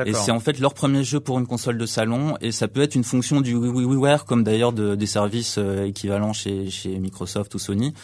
[0.05, 2.81] et c'est en fait leur premier jeu pour une console de salon et ça peut
[2.83, 6.69] être une fonction du WiiWare comme d'ailleurs de, des services euh, équivalents chez
[6.99, 7.95] Microsoft ou Sony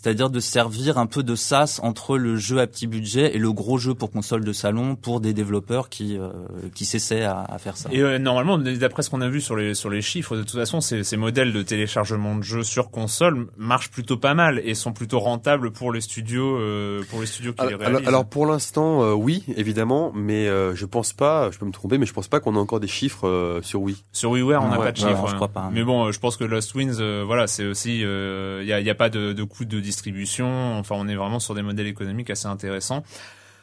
[0.00, 3.52] c'est-à-dire de servir un peu de sas entre le jeu à petit budget et le
[3.52, 6.30] gros jeu pour console de salon pour des développeurs qui euh,
[6.74, 7.90] qui s'essaient à, à, faire ça.
[7.92, 10.58] Et euh, normalement, d'après ce qu'on a vu sur les sur les chiffres, de toute
[10.58, 14.74] façon, ces, ces modèles de téléchargement de jeux sur console marchent plutôt pas mal et
[14.74, 18.08] sont plutôt rentables pour les studios euh, pour les studios qui alors, les réalisent.
[18.08, 22.06] Alors pour l'instant, euh, oui, évidemment, mais je pense pas, je peux me tromper, mais
[22.06, 24.02] je pense pas qu'on a encore des chiffres sur Wii.
[24.12, 25.28] Sur WiiWare, on n'a pas de chiffres.
[25.28, 25.68] je crois pas.
[25.70, 28.94] Mais bon, je pense que Lost Winds, voilà, c'est aussi il y a, y a
[28.94, 30.78] pas de, de coût de distribution.
[30.78, 33.02] Enfin, on est vraiment sur des modèles économiques assez intéressants.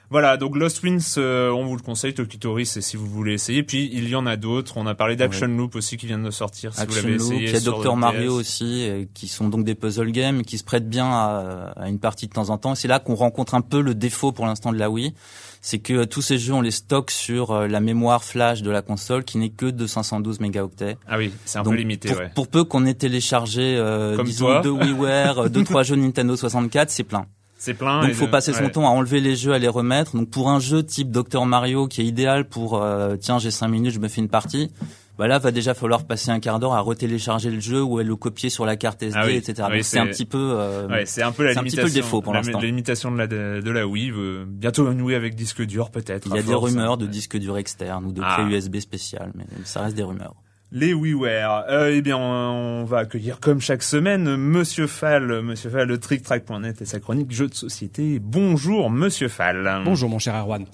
[0.10, 3.64] Voilà, donc Lost Winds, euh, on vous le conseille, Tokitori, c'est si vous voulez essayer.
[3.64, 4.78] Puis il y en a d'autres.
[4.78, 6.74] On a parlé d'Action Loop aussi qui vient de sortir.
[6.74, 9.66] Si Action vous l'avez Loop, essayé, il y a Dr Mario aussi, qui sont donc
[9.66, 12.76] des puzzle games qui se prêtent bien à, à une partie de temps en temps.
[12.76, 15.14] C'est là qu'on rencontre un peu le défaut pour l'instant de la Wii,
[15.62, 18.82] c'est que tous ces jeux on les stocke sur euh, la mémoire flash de la
[18.82, 20.98] console qui n'est que de 512 mégaoctets.
[21.08, 22.10] Ah oui, c'est un peu limité.
[22.10, 22.32] Pour, ouais.
[22.34, 27.04] pour peu qu'on ait téléchargé, euh, disons deux WiiWare, deux trois jeux Nintendo 64, c'est
[27.04, 27.26] plein.
[27.58, 28.02] C'est plein.
[28.02, 30.16] Donc, faut passer son temps à enlever les jeux, à les remettre.
[30.16, 33.70] Donc, pour un jeu type Dr Mario qui est idéal pour, euh, tiens, j'ai cinq
[33.70, 34.72] minutes, je me fais une partie.
[35.18, 38.04] Bah là, va déjà falloir passer un quart d'heure à retélécharger le jeu ou à
[38.04, 39.68] le copier sur la carte SD, ah etc.
[39.72, 42.00] Donc c'est un petit peu, euh, ouais, c'est un peu la limitation, un petit peu
[42.00, 42.60] le défaut pour l'instant.
[42.60, 44.12] La, limitation de la de, la Wii.
[44.12, 46.28] Euh, bientôt une Wii avec disque dur peut-être.
[46.28, 48.48] Il y a des rumeurs de disque dur externe ou de clé ah.
[48.48, 50.36] USB spéciale, mais ça reste des rumeurs.
[50.72, 51.66] Les WiiWare.
[51.70, 56.82] Euh, eh bien, on, va accueillir comme chaque semaine Monsieur Fall, Monsieur Fall de TrickTrack.net
[56.82, 58.20] et sa chronique jeux de société.
[58.20, 59.82] Bonjour Monsieur Fall.
[59.86, 60.66] Bonjour mon cher Erwan.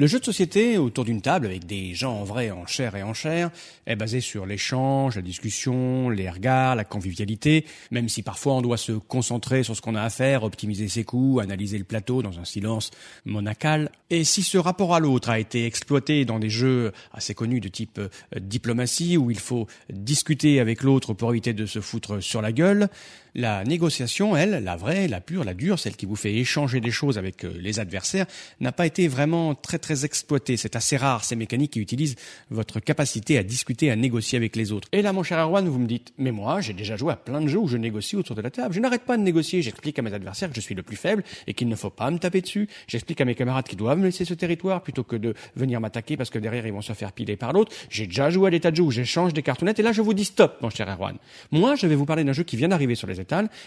[0.00, 3.02] Le jeu de société autour d'une table avec des gens en vrai, en chair et
[3.02, 3.50] en chair,
[3.84, 8.78] est basé sur l'échange, la discussion, les regards, la convivialité, même si parfois on doit
[8.78, 12.38] se concentrer sur ce qu'on a à faire, optimiser ses coups, analyser le plateau dans
[12.38, 12.92] un silence
[13.26, 13.90] monacal.
[14.08, 17.68] Et si ce rapport à l'autre a été exploité dans des jeux assez connus de
[17.68, 18.08] type euh,
[18.40, 22.88] diplomatie, où il faut discuter avec l'autre pour éviter de se foutre sur la gueule,
[23.34, 26.90] la négociation, elle, la vraie, la pure, la dure, celle qui vous fait échanger des
[26.90, 28.26] choses avec euh, les adversaires,
[28.60, 30.56] n'a pas été vraiment très très exploitée.
[30.56, 32.16] C'est assez rare ces mécaniques qui utilisent
[32.50, 34.88] votre capacité à discuter, à négocier avec les autres.
[34.92, 37.40] Et là, mon cher Erwan, vous me dites, mais moi, j'ai déjà joué à plein
[37.40, 38.74] de jeux où je négocie autour de la table.
[38.74, 39.62] Je n'arrête pas de négocier.
[39.62, 42.10] J'explique à mes adversaires que je suis le plus faible et qu'il ne faut pas
[42.10, 42.68] me taper dessus.
[42.86, 46.16] J'explique à mes camarades qu'ils doivent me laisser ce territoire plutôt que de venir m'attaquer
[46.16, 47.72] parce que derrière ils vont se faire piler par l'autre.
[47.88, 50.14] J'ai déjà joué à des de jeux où j'échange des cartonnettes et là je vous
[50.14, 51.16] dis stop, mon cher Erwan.
[51.50, 53.20] Moi, je vais vous parler d'un jeu qui vient d'arriver sur les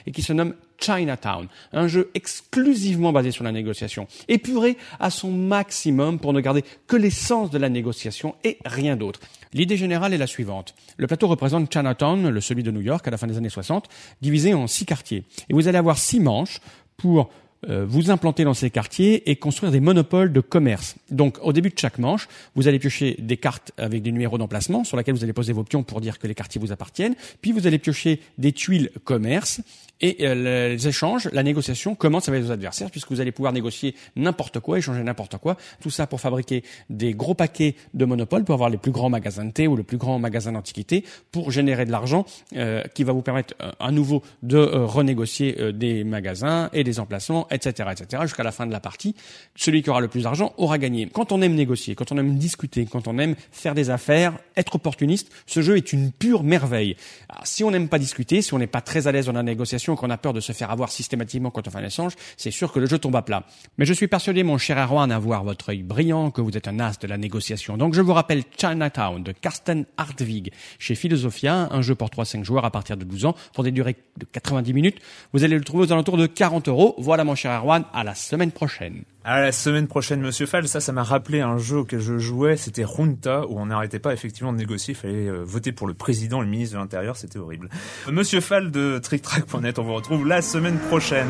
[0.06, 5.32] et qui se nomme Chinatown, un jeu exclusivement basé sur la négociation, épuré à son
[5.32, 9.22] maximum pour ne garder que l'essence de la négociation et rien d'autre.
[9.54, 10.76] L'idée générale est la suivante.
[10.98, 13.88] Le plateau représente Chinatown, le celui de New York à la fin des années 60,
[14.22, 15.24] divisé en six quartiers.
[15.50, 16.60] Et vous allez avoir six manches
[16.98, 17.30] pour
[17.68, 20.96] vous implanter dans ces quartiers et construire des monopoles de commerce.
[21.12, 24.84] Donc, au début de chaque manche, vous allez piocher des cartes avec des numéros d'emplacement
[24.84, 27.16] sur lesquels vous allez poser vos pions pour dire que les quartiers vous appartiennent.
[27.42, 29.62] Puis, vous allez piocher des tuiles commerce
[30.04, 33.96] et euh, les échanges, la négociation commence avec vos adversaires puisque vous allez pouvoir négocier
[34.18, 35.56] n'importe quoi, échanger n'importe quoi.
[35.82, 39.46] Tout ça pour fabriquer des gros paquets de monopoles pour avoir les plus grands magasins
[39.46, 42.26] de thé ou le plus grand magasin d'antiquité pour générer de l'argent
[42.58, 47.48] euh, qui va vous permettre euh, à nouveau de renégocier des magasins et des emplacements,
[47.54, 48.24] etc., etc.
[48.24, 49.16] jusqu'à la fin de la partie.
[49.56, 51.08] Celui qui aura le plus d'argent aura gagné.
[51.08, 54.76] Quand on aime négocier, quand on aime discuter, quand on aime faire des affaires, être
[54.76, 56.96] opportuniste, ce jeu est une pure merveille.
[57.44, 59.96] Si on n'aime pas discuter, si on n'est pas très à l'aise dans la négociation,
[59.96, 62.72] qu'on a peur de se faire avoir systématiquement quand on fait un échange, c'est sûr
[62.72, 63.46] que le jeu tombe à plat.
[63.78, 66.68] Mais je suis persuadé, mon cher Erwan, à voir votre œil brillant, que vous êtes
[66.68, 67.78] un as de la négociation.
[67.78, 72.66] Donc je vous rappelle Chinatown de Karsten Hartwig chez Philosophia, un jeu pour 3-5 joueurs
[72.66, 74.98] à partir de 12 ans pour des durées de 90 minutes.
[75.34, 76.96] Vous allez le trouver aux alentours de 40 euros.
[76.98, 79.04] Voilà mon cher À la semaine prochaine.
[79.26, 80.68] À la semaine prochaine, Monsieur Fall.
[80.68, 82.58] Ça, ça m'a rappelé un jeu auquel je jouais.
[82.58, 84.94] C'était Runta, où on n'arrêtait pas effectivement de négocier.
[84.94, 87.18] Il fallait euh, voter pour le président, le ministre de l'Intérieur.
[87.18, 87.70] C'était horrible.
[88.12, 89.80] Monsieur Fall de TrickTrack.net.
[89.80, 91.30] On vous retrouve la semaine prochaine.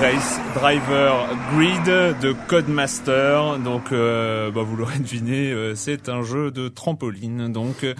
[0.00, 1.84] Race Driver Grid
[2.20, 3.60] de Codemaster.
[3.60, 7.52] Donc, euh, bah, vous l'aurez deviné, euh, c'est un jeu de trampoline.
[7.52, 7.94] Donc, euh,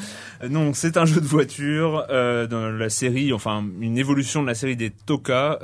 [0.50, 4.74] non, c'est un jeu de voiture dans la série, enfin une évolution de la série
[4.74, 5.58] des Toka.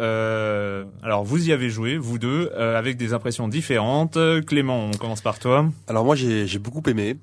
[1.03, 4.17] alors, vous y avez joué, vous deux, avec des impressions différentes.
[4.47, 5.67] Clément, on commence par toi.
[5.89, 7.17] Alors moi, j'ai beaucoup aimé.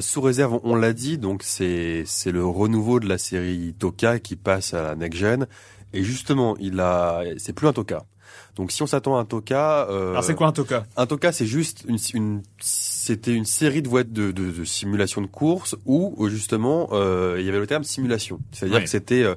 [0.00, 4.36] sous réserve, on, l'a dit, donc c'est c'est le renouveau de la série Toka qui
[4.36, 5.46] passe à la next gen.
[5.92, 8.04] Et justement, il a, c'est plus un Toka.
[8.56, 10.84] Donc si on s'attend à un Toka, euh, alors c'est quoi un Toka?
[10.96, 15.22] Un Toka, c'est juste une, une c'était une série de voies de, de, de simulation
[15.22, 19.34] de course où justement euh, il y avait le terme simulation, c'est-à-dire que c'était euh,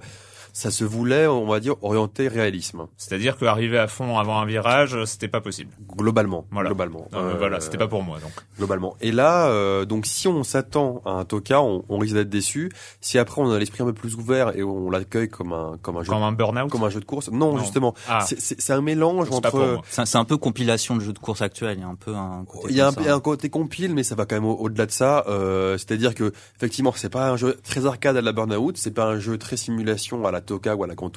[0.55, 2.87] ça se voulait, on va dire, orienté réalisme.
[2.95, 5.71] C'est-à-dire qu'arriver à fond avant un virage, c'était pas possible.
[5.97, 6.45] Globalement.
[6.49, 6.69] Voilà.
[6.69, 7.09] Globalement.
[7.13, 8.31] Euh, voilà, c'était pas pour moi donc.
[8.57, 8.95] Globalement.
[9.01, 12.71] Et là, euh, donc si on s'attend à un Toka, on, on risque d'être déçu.
[13.01, 15.97] Si après on a l'esprit un peu plus ouvert et on l'accueille comme un comme
[15.97, 18.25] un jeu comme un burn-out, comme un jeu de course, non, justement, ah.
[18.25, 19.81] c'est un mélange entre.
[19.89, 21.79] C'est un peu compilation de jeux de course actuels.
[21.79, 22.45] Il y a un peu un.
[22.45, 24.91] Côté il y a un, un, côté compile, mais ça va quand même au-delà de
[24.91, 25.25] ça.
[25.27, 29.07] Euh, C'est-à-dire que effectivement, c'est pas un jeu très arcade à la burn-out, c'est pas
[29.07, 31.11] un jeu très simulation à la Toka ou à la Gran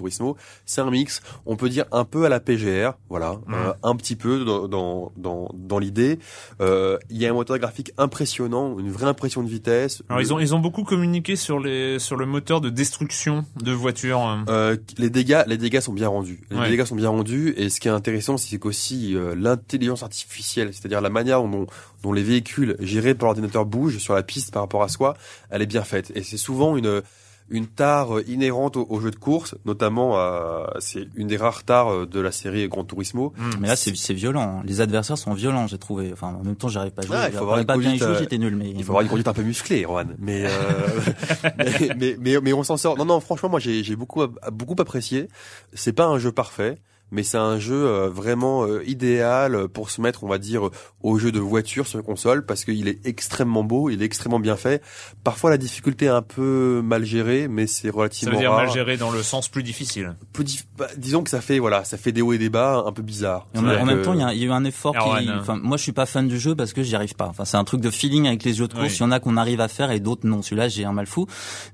[0.67, 3.55] c'est un mix, on peut dire un peu à la PGR, voilà, mmh.
[3.55, 6.19] euh, un petit peu dans dans dans, dans l'idée.
[6.61, 10.03] Euh, il y a un moteur graphique impressionnant, une vraie impression de vitesse.
[10.09, 13.73] Alors ils ont ils ont beaucoup communiqué sur les sur le moteur de destruction de
[13.73, 14.21] voitures.
[14.21, 14.45] Hein.
[14.49, 16.41] Euh, les dégâts les dégâts sont bien rendus.
[16.51, 20.71] Les dégâts sont bien rendus et ce qui est intéressant c'est qu'aussi euh, l'intelligence artificielle,
[20.73, 21.67] c'est-à-dire la manière dont
[22.03, 25.17] dont les véhicules gérés par l'ordinateur bougent sur la piste par rapport à soi,
[25.51, 27.03] elle est bien faite et c'est souvent une
[27.51, 32.21] une tare inhérente au, jeu de course, notamment euh, c'est une des rares tares de
[32.21, 33.33] la série Gran Turismo.
[33.37, 33.51] Mmh.
[33.61, 36.11] Mais là c'est violent, les adversaires sont violents, j'ai trouvé.
[36.13, 38.17] Enfin en même temps j'arrive pas à jouer, ah, il faut avoir pas bien jouer,
[38.19, 40.15] j'étais nul mais il faut avoir une conduite un peu musclée, Juan.
[40.19, 40.49] Mais, euh,
[41.59, 42.97] mais, mais, mais mais on s'en sort.
[42.97, 45.29] Non non, franchement moi j'ai j'ai beaucoup beaucoup apprécié.
[45.73, 46.79] C'est pas un jeu parfait
[47.11, 50.71] mais c'est un jeu euh, vraiment euh, idéal pour se mettre, on va dire,
[51.03, 54.57] au jeu de voiture sur console parce qu'il est extrêmement beau, il est extrêmement bien
[54.57, 54.83] fait.
[55.25, 58.71] Parfois la difficulté est un peu mal gérée, mais c'est relativement Ça veut dire mal
[58.71, 60.17] géré dans le sens plus difficile.
[60.33, 62.93] Plus bah, disons que ça fait voilà, ça fait des hauts et des bas un
[62.93, 63.47] peu bizarres.
[63.57, 64.95] En, même temps, il y, a, eu un effort.
[64.95, 67.27] Qui, enfin, moi, je suis pas fan du jeu parce que j'y arrive pas.
[67.27, 68.97] Enfin, c'est un truc de feeling avec les jeux de course.
[68.97, 70.43] Il y en a qu'on arrive à faire et d'autres non.
[70.43, 71.27] Celui-là, j'ai un mal fou.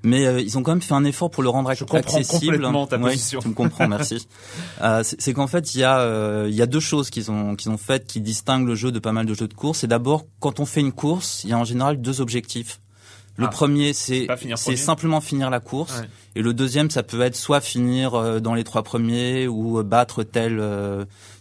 [0.03, 2.53] Mais euh, ils ont quand même fait un effort pour le rendre je accessible.
[2.53, 3.39] complètement ta position.
[3.39, 4.27] tu me comprends, merci.
[4.81, 7.55] euh, c'est qu'en fait, il y a euh, il y a deux choses qu'ils ont
[7.55, 9.79] qu'ils ont faites qui distinguent le jeu de pas mal de jeux de course.
[9.79, 12.79] C'est d'abord quand on fait une course, il y a en général deux objectifs.
[13.37, 16.03] Le ah, premier, c'est c'est simplement finir la course,
[16.35, 19.83] et le deuxième, ça peut être soit finir euh, dans les trois premiers ou euh,
[19.83, 20.61] battre tel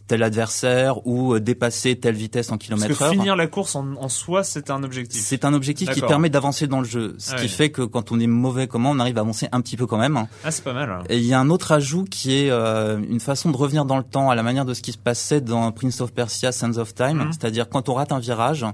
[0.07, 3.11] tel adversaire ou dépasser telle vitesse en kilomètre heure.
[3.11, 5.23] finir la course en, en soi, c'est un objectif.
[5.23, 8.13] C'est un objectif qui permet d'avancer dans le jeu, ce ah qui fait que quand
[8.13, 10.27] on est mauvais comment, on arrive à avancer un petit peu quand même.
[10.45, 10.91] Ah, c'est pas mal.
[10.91, 11.03] Hein.
[11.09, 13.97] Et il y a un autre ajout qui est euh, une façon de revenir dans
[13.97, 16.77] le temps à la manière de ce qui se passait dans Prince of Persia: Sands
[16.77, 17.33] of Time, mhm.
[17.33, 18.67] c'est-à-dire quand on rate un virage,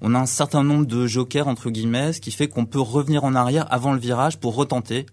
[0.00, 3.24] on a un certain nombre de jokers entre guillemets, ce qui fait qu'on peut revenir
[3.24, 5.06] en arrière avant le virage pour retenter.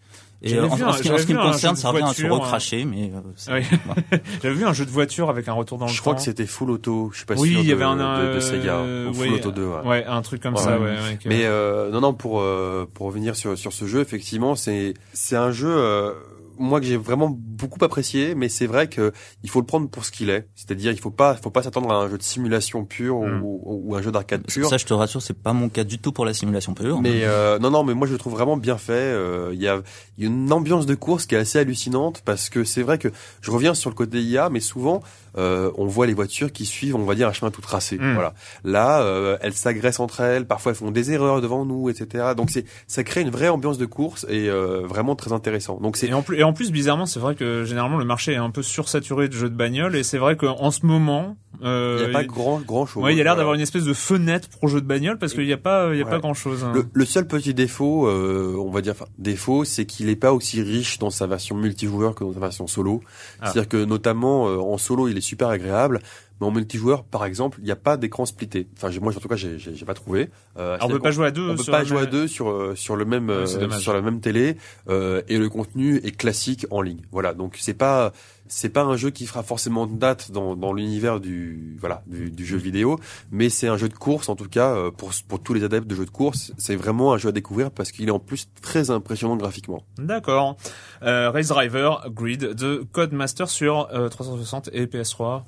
[0.44, 3.12] Et en, ce qui, me concerne, ça revient à se recracher, mais.
[3.14, 3.78] Euh, oui.
[4.42, 5.96] J'avais vu un jeu de voiture avec un retour dans le temps.
[5.96, 7.10] Je crois que c'était Full Auto.
[7.12, 7.60] Je suis pas oui, sûr.
[7.60, 9.64] Oui, il y avait un de, de, Sega, euh, Full Auto 2.
[9.64, 9.88] Ouais.
[9.88, 10.06] ouais.
[10.06, 10.80] un truc comme ça.
[10.80, 10.96] Ouais.
[11.26, 15.36] mais euh, non, non, pour euh, pour revenir sur sur ce jeu, effectivement, c'est c'est
[15.36, 16.16] un jeu.
[16.62, 19.12] Moi que j'ai vraiment beaucoup apprécié, mais c'est vrai que
[19.44, 20.48] il faut le prendre pour ce qu'il est.
[20.56, 23.96] C'est-à-dire, il faut pas, faut pas s'attendre à un jeu de simulation pure ou, ou
[23.96, 24.70] un jeu d'arcade pur.
[24.70, 27.02] Ça, je te rassure, c'est pas mon cas du tout pour la simulation pure.
[27.02, 28.94] Mais euh, non, non, mais moi je le trouve vraiment bien fait.
[28.94, 29.82] Euh, Il y, a,
[30.18, 32.98] il y a une ambiance de course qui est assez hallucinante parce que c'est vrai
[32.98, 33.10] que
[33.42, 35.02] je reviens sur le côté IA, mais souvent
[35.38, 37.98] euh, on voit les voitures qui suivent, on va dire, un chemin tout tracé.
[37.98, 38.14] Mm.
[38.14, 38.34] Voilà.
[38.64, 42.34] Là, euh, elles s'agressent entre elles, parfois elles font des erreurs devant nous, etc.
[42.36, 45.80] Donc c'est, ça crée une vraie ambiance de course et euh, vraiment très intéressant.
[45.80, 48.34] Donc c'est Et en, plus, et en plus, bizarrement, c'est vrai que généralement le marché
[48.34, 51.98] est un peu sursaturé de jeux de bagnole et c'est vrai qu'en ce moment, euh,
[52.00, 53.04] il n'y a pas grand grand chose.
[53.04, 55.34] ouais, il y a l'air d'avoir une espèce de fenêtre pour jeux de bagnole parce
[55.34, 56.10] qu'il n'y a pas, il y a Ouais.
[56.12, 56.66] pas grand chose.
[56.74, 60.34] Le, le seul petit défaut, euh, on va dire, enfin défaut, c'est qu'il n'est pas
[60.34, 63.02] aussi riche dans sa version multijoueur que dans sa version solo.
[63.42, 63.46] Ah.
[63.52, 66.00] C'est-à-dire que notamment euh, en solo, il est super agréable,
[66.40, 68.68] mais en multijoueur, par exemple, il n'y a pas d'écran splitté.
[68.78, 70.30] Enfin, moi, en tout cas, j'ai j'ai j'ai pas trouvé.
[70.58, 71.50] Euh, Alors, on peut pas jouer à deux.
[71.52, 74.02] on peut pas jouer à deux sur euh, sur le même Ouais, euh, sur la
[74.02, 74.58] même télé
[74.90, 77.02] euh, et le contenu est classique en ligne.
[77.12, 78.12] Voilà, donc c'est pas
[78.52, 82.46] c'est pas un jeu qui fera forcément date dans dans l'univers du voilà du, du
[82.46, 83.00] jeu vidéo,
[83.32, 85.88] mais c'est un jeu de course en tout cas euh, pour pour tous les adeptes
[85.88, 88.50] de jeux de course, c'est vraiment un jeu à découvrir parce qu'il est en plus
[88.62, 89.84] très impressionnant graphiquement.
[89.98, 90.58] D'accord.
[91.04, 95.44] Euh, Race Driver Grid de Codemaster sur euh, 360 et PS3.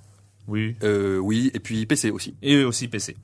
[0.48, 0.76] Oui.
[0.84, 2.36] Euh, oui, et puis PC aussi.
[2.42, 3.16] Et aussi PC.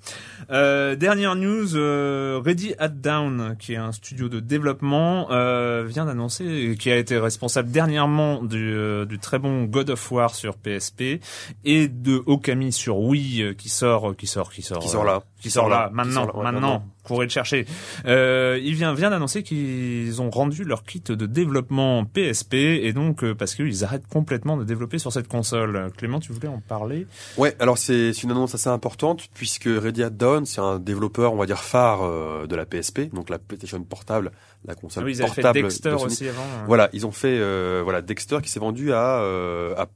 [0.52, 6.06] Euh, dernière news, euh, Ready at Down, qui est un studio de développement, euh, vient
[6.06, 10.56] d'annoncer, qui a été responsable dernièrement du, euh, du très bon God of War sur
[10.56, 11.20] PSP
[11.66, 15.24] et de Okami sur Wii, euh, qui sort, qui sort, qui sort, Qui sort là.
[15.40, 16.60] Qui sort là, maintenant, sort là, ouais, maintenant.
[16.74, 16.86] maintenant.
[17.04, 17.66] Courez le chercher.
[18.06, 23.24] Euh, il vient, vient d'annoncer qu'ils ont rendu leur kit de développement PSP et donc
[23.24, 25.92] euh, parce qu'ils arrêtent complètement de développer sur cette console.
[25.98, 27.08] Clément, tu voulais en parler?
[27.38, 31.34] Ouais, alors c'est c'est une annonce assez importante puisque Ready at Dawn, c'est un développeur,
[31.34, 34.32] on va dire phare euh, de la PSP, donc la PlayStation portable,
[34.66, 35.64] la console Ah oui, ils avaient fait portable.
[35.64, 36.42] Dexter de aussi avant.
[36.42, 36.66] hein.
[36.68, 39.88] Voilà, ils ont fait euh, voilà Dexter qui s'est vendu à, euh, à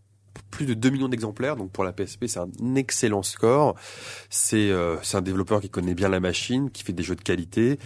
[0.52, 1.56] plus de 2 millions d'exemplaires.
[1.56, 3.76] Donc pour la PSP, c'est un excellent score.
[4.30, 7.22] C'est euh, c'est un développeur qui connaît bien la machine, qui fait des jeux de
[7.22, 7.80] qualité.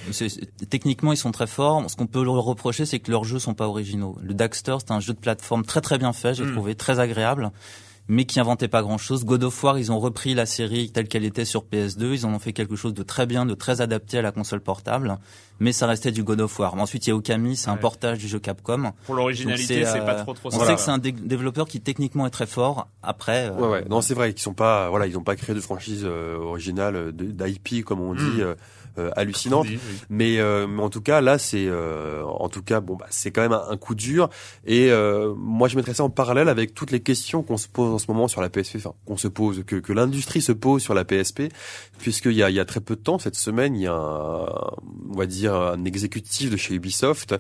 [0.69, 1.89] Techniquement, ils sont très forts.
[1.89, 4.17] Ce qu'on peut leur reprocher, c'est que leurs jeux sont pas originaux.
[4.21, 6.53] Le Daxter, c'est un jeu de plateforme très très bien fait, j'ai Mm.
[6.53, 7.51] trouvé très agréable,
[8.07, 9.25] mais qui inventait pas grand chose.
[9.25, 12.33] God of War, ils ont repris la série telle qu'elle était sur PS2, ils en
[12.33, 15.17] ont fait quelque chose de très bien, de très adapté à la console portable,
[15.59, 16.75] mais ça restait du God of War.
[16.75, 18.91] Mais ensuite, il y a Okami, c'est un portage du jeu Capcom.
[19.05, 21.81] Pour l'originalité, c'est pas euh, trop trop On sait que c'est un dé- développeur qui
[21.81, 22.87] techniquement est très fort.
[23.03, 23.85] Après, euh, Ouais, ouais.
[23.89, 26.95] Non, c'est vrai qu'ils sont pas, voilà, ils ont pas créé de franchise euh, originale
[26.95, 28.55] euh, d'IP comme on dit, Mm.
[28.97, 29.67] Euh, hallucinante.
[29.67, 29.97] Oui, oui.
[30.09, 33.31] Mais, euh, mais en tout cas, là, c'est, euh, en tout cas, bon, bah, c'est
[33.31, 34.29] quand même un, un coup dur.
[34.65, 37.93] Et euh, moi, je mettrais ça en parallèle avec toutes les questions qu'on se pose
[37.93, 40.81] en ce moment sur la PSP, enfin, qu'on se pose, que, que l'industrie se pose
[40.81, 41.43] sur la PSP,
[41.99, 43.93] puisqu'il y a, il y a très peu de temps, cette semaine, il y a,
[43.93, 44.45] un,
[45.09, 47.35] on va dire, un exécutif de chez Ubisoft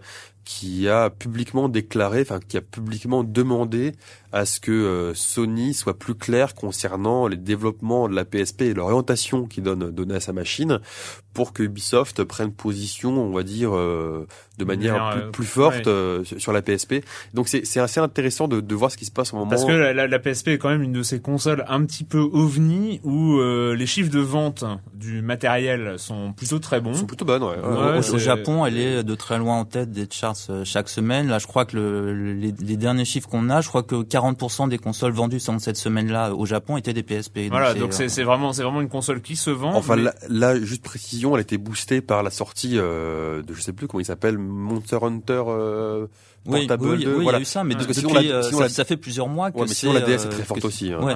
[0.47, 3.91] qui a publiquement déclaré, enfin, qui a publiquement demandé
[4.31, 8.73] à ce que euh, Sony soit plus clair concernant les développements de la PSP et
[8.73, 10.79] l'orientation qu'il donne donnée à sa machine
[11.33, 14.25] pour que Ubisoft prenne position, on va dire, euh,
[14.57, 15.87] de manière plus, euh, plus forte ouais.
[15.87, 16.95] euh, sur la PSP.
[17.33, 19.49] Donc c'est c'est assez intéressant de, de voir ce qui se passe au moment.
[19.49, 22.03] Parce que la, la- la PSP est quand même une de ces consoles un petit
[22.05, 26.93] peu ovni où euh, les chiffres de vente du matériel sont plutôt très bons.
[26.93, 27.57] Sont plutôt bonnes, ouais.
[27.59, 31.27] Ouais, au Japon, elle est de très loin en tête des charts euh, chaque semaine.
[31.27, 33.95] Là, je crois que le, le- les, les derniers chiffres qu'on a, je crois que
[33.95, 37.39] 40% des consoles vendues cette semaine-là au Japon étaient des PSP.
[37.49, 39.73] Voilà, donc euh, c'est c'est vraiment c'est vraiment une console qui se vend.
[39.75, 43.53] Enfin, mais- là, là, juste précision, elle a été boostée par la sortie euh, de,
[43.53, 46.07] je sais plus comment il s'appelle, Monster Hunter euh,
[46.45, 47.11] oui, oui, Portable oui, 2.
[47.15, 47.37] il y voilà.
[47.39, 48.85] a eu ça, mais Parce de- que sinon, depuis, la- euh, sinon, ça, la- ça
[48.85, 50.93] fait plusieurs mois que Ouais, mais sinon la DS est euh, très forte que- aussi.
[50.93, 50.99] hein.
[51.01, 51.13] Ouais.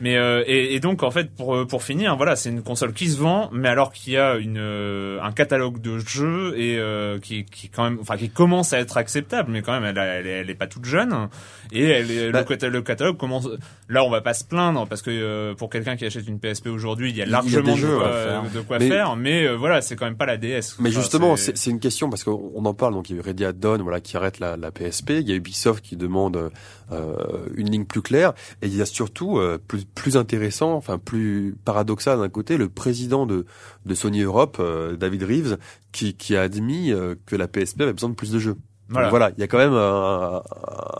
[0.00, 2.92] Mais euh, et, et donc en fait pour euh, pour finir voilà c'est une console
[2.92, 6.76] qui se vend mais alors qu'il y a une euh, un catalogue de jeux et
[6.78, 9.98] euh, qui qui quand même enfin qui commence à être acceptable mais quand même elle,
[9.98, 11.28] elle, est, elle est pas toute jeune
[11.72, 13.48] et elle est- Bah- le, le catalogue commence
[13.88, 16.68] là on va pas se plaindre parce que euh, pour quelqu'un qui achète une PSP
[16.68, 18.42] aujourd'hui il y a Il y a largement de quoi, faire.
[18.54, 21.00] de quoi Mais- faire mais euh, voilà c'est quand même pas la DS Mais Enfin,
[21.00, 22.94] justement, c'est- une question parce qu'on on en parle.
[22.94, 25.10] Donc il y a eu Ready Dawn, voilà, qui arrête la, la PSP.
[25.10, 26.50] Il y a Ubisoft qui demande
[26.90, 28.32] euh, une ligne plus claire.
[28.62, 33.26] Et il y a surtout euh, plus, intéressant, enfin plus paradoxal d'un côté, le président
[33.26, 33.46] de,
[33.84, 35.58] de Sony Europe, euh, David Reeves,
[35.92, 36.92] qui, qui a admis
[37.26, 38.56] que la PSP avait besoin de plus de jeux.
[38.88, 40.42] Voilà, Donc voilà, il y a quand même un,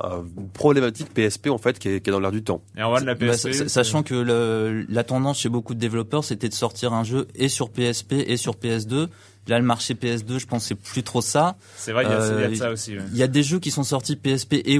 [0.02, 2.60] un- une problématique PSP en fait qui est, qui est dans l'air du temps.
[2.76, 5.74] et on va de la Bah, PSP sa- sachant que le, la tendance chez beaucoup
[5.74, 9.08] de développeurs, c'était de sortir un jeu et sur PSP et sur PS2.
[9.46, 11.56] Là, le marché PS2, je pense, c'est plus trop ça.
[11.76, 13.04] c'est vrai il y a, il y a de euh, ça aussi ouais.
[13.12, 14.78] Il y a des jeux qui sont sortis PSP et.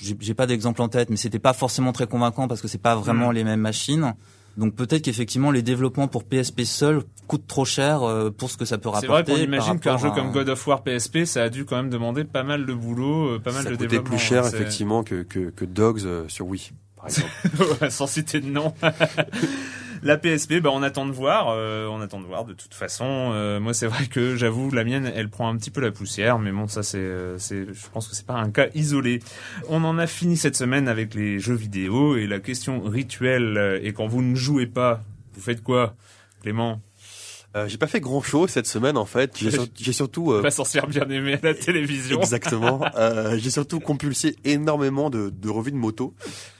[0.00, 2.78] J'ai j'ai pas d'exemple en tête, mais c'était pas forcément très convaincant parce que c'est
[2.80, 3.34] pas vraiment Mm.
[3.34, 4.14] les mêmes machines.
[4.58, 8.64] Donc peut-être qu'effectivement les développements pour PSP seul coûtent trop cher euh, pour ce que
[8.64, 9.06] ça peut rapporter.
[9.06, 11.76] C'est vrai qu'on imagine qu'un jeu comme God of War PSP, ça a dû quand
[11.76, 14.16] même demander pas mal de boulot, euh, pas mal Ça de coûtait développement.
[14.16, 17.90] plus cher hein, effectivement que, que, que Dogs euh, sur Wii, par exemple.
[17.90, 18.74] Sans citer de nom.
[20.02, 21.48] La PSP, bah, on attend de voir.
[21.50, 22.44] euh, on attend de voir.
[22.44, 25.70] De toute façon, euh, moi, c'est vrai que j'avoue, la mienne, elle prend un petit
[25.70, 28.50] peu la poussière, mais bon, ça, c'est, euh, c'est, je pense que c'est pas un
[28.50, 29.20] cas isolé.
[29.68, 33.56] On en a fini cette semaine avec les jeux vidéo et la question rituelle.
[33.56, 35.02] euh, Et quand vous ne jouez pas,
[35.34, 35.94] vous faites quoi,
[36.42, 36.80] Clément?
[37.56, 39.34] Euh, j'ai pas fait grand chose cette semaine en fait.
[39.38, 42.20] J'ai sur- j'ai surtout euh, Pas sorcière bien aimé à la télévision.
[42.20, 42.82] Exactement.
[42.94, 46.14] Euh, j'ai surtout compulsé énormément de, de revues de moto,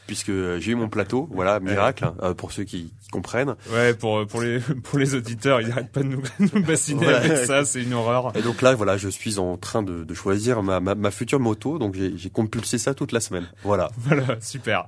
[0.08, 3.54] puisque euh, j'ai eu mon plateau, voilà, miracle, hein, euh, pour ceux qui, qui comprennent.
[3.72, 7.36] Ouais, pour pour les pour les auditeurs, ils n'arrêtent pas de nous, nous bassiner avec
[7.46, 8.32] ça, c'est une horreur.
[8.34, 11.38] Et donc là, voilà, je suis en train de, de choisir ma, ma, ma future
[11.38, 13.46] moto, donc j'ai compulsé ça toute la semaine.
[13.62, 13.90] Voilà.
[14.08, 14.86] Voilà, super.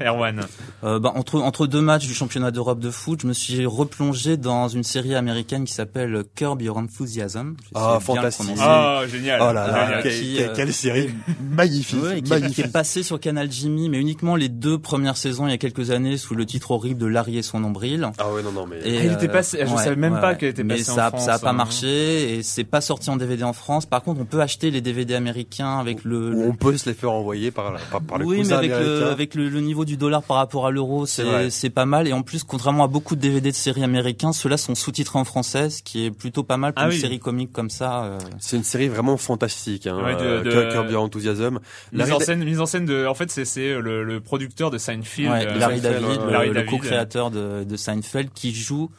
[0.00, 0.40] Erwan.
[0.84, 4.36] Euh, bah, entre entre deux matchs du championnat d'Europe de foot, je me suis replongé
[4.36, 7.56] dans une série américaine qui s'appelle Curb Your Enthusiasm.
[7.74, 8.56] Ah, fantastique.
[8.60, 9.40] Ah, génial.
[9.42, 10.02] Oh là là, Génial.
[10.04, 11.10] quelle, Qui, quelle- euh, quelle série
[11.40, 12.64] magnifique, Ouais, qui, est- qui magnifique.
[12.66, 15.90] est passé sur Canal Jimmy, mais uniquement les deux premières saisons il y a quelques
[15.90, 18.10] années sous le titre horrible de Larry et son nombril.
[18.18, 20.50] Ah ouais, non, non, mais Et, Ah, il était passé- je savais même pas qu'elle
[20.50, 21.54] était mais passée en ça, France, ça a pas hein.
[21.54, 23.86] marché et c'est pas sorti en DVD en France.
[23.86, 27.12] Par contre, on peut acheter les DVD américains avec le, on peut se les faire
[27.12, 29.96] envoyer par, la- par, par le oui, mais avec le, avec le, le niveau du
[29.96, 32.06] dollar par rapport à l'euro, C'est c'est pas mal.
[32.08, 35.24] Et en plus, contrairement à beaucoup de DVD de séries américains, ceux-là sont sous-titrés en
[35.24, 37.00] français, ce qui est plutôt pas mal pour Ah une oui.
[37.00, 38.04] série comique comme ça.
[38.04, 38.18] euh.
[38.38, 41.58] C'est une série vraiment fantastique, hein, Ouais, de- euh, de- Curb Your Enthusiasm.
[41.92, 44.78] Mise en scène, mise en scène de, en fait, c'est, c'est le, le producteur de
[44.78, 45.30] Seinfeld.
[45.30, 48.90] Ouais, euh, Larry Seinfeld, David, le, Larry le David, co-créateur de, de Seinfeld, qui joue,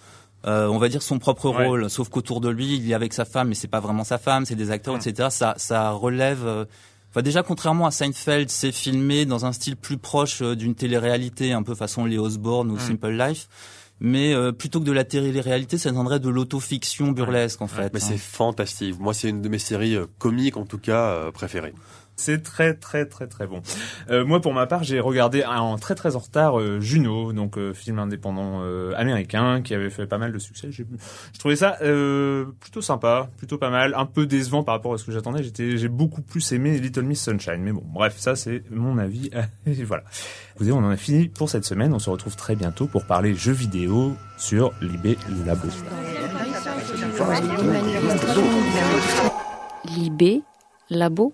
[0.46, 1.66] euh, on va dire son propre Ouais.
[1.68, 4.18] rôle, sauf qu'autour de lui, il est avec sa femme, mais c'est pas vraiment sa
[4.18, 5.30] femme, c'est des acteurs, etc.
[5.32, 6.46] Ça, ça relève.
[6.46, 6.66] euh,
[7.12, 11.54] Enfin, déjà, contrairement à Seinfeld, c'est filmé dans un style plus proche euh, d'une télé-réalité,
[11.54, 13.48] un peu façon Les Osborne ou Simple Life.
[14.00, 17.94] Mais euh, plutôt que de la télé-réalité, ça donnerait de l'autofiction burlesque, en fait.
[17.94, 18.08] Mais hein.
[18.10, 19.00] c'est fantastique.
[19.00, 21.76] Moi, c'est une de mes séries comiques, en tout cas, préférées.
[22.16, 23.62] C'est très très très très bon.
[24.10, 27.58] Euh, moi pour ma part j'ai regardé en très très en retard euh, Juno, donc
[27.58, 30.70] euh, film indépendant euh, américain qui avait fait pas mal de succès.
[30.72, 30.84] Je
[31.40, 35.06] trouvais ça euh, plutôt sympa, plutôt pas mal, un peu décevant par rapport à ce
[35.06, 35.44] que j'attendais.
[35.44, 39.30] J'ai beaucoup plus aimé Little Miss Sunshine, mais bon bref ça c'est mon avis.
[39.86, 40.04] Voilà.
[40.56, 41.94] Écoutez on en a fini pour cette semaine.
[41.94, 45.68] On se retrouve très bientôt pour parler jeux vidéo sur Libé Labo.
[49.96, 50.42] Libé,
[50.90, 51.34] labo.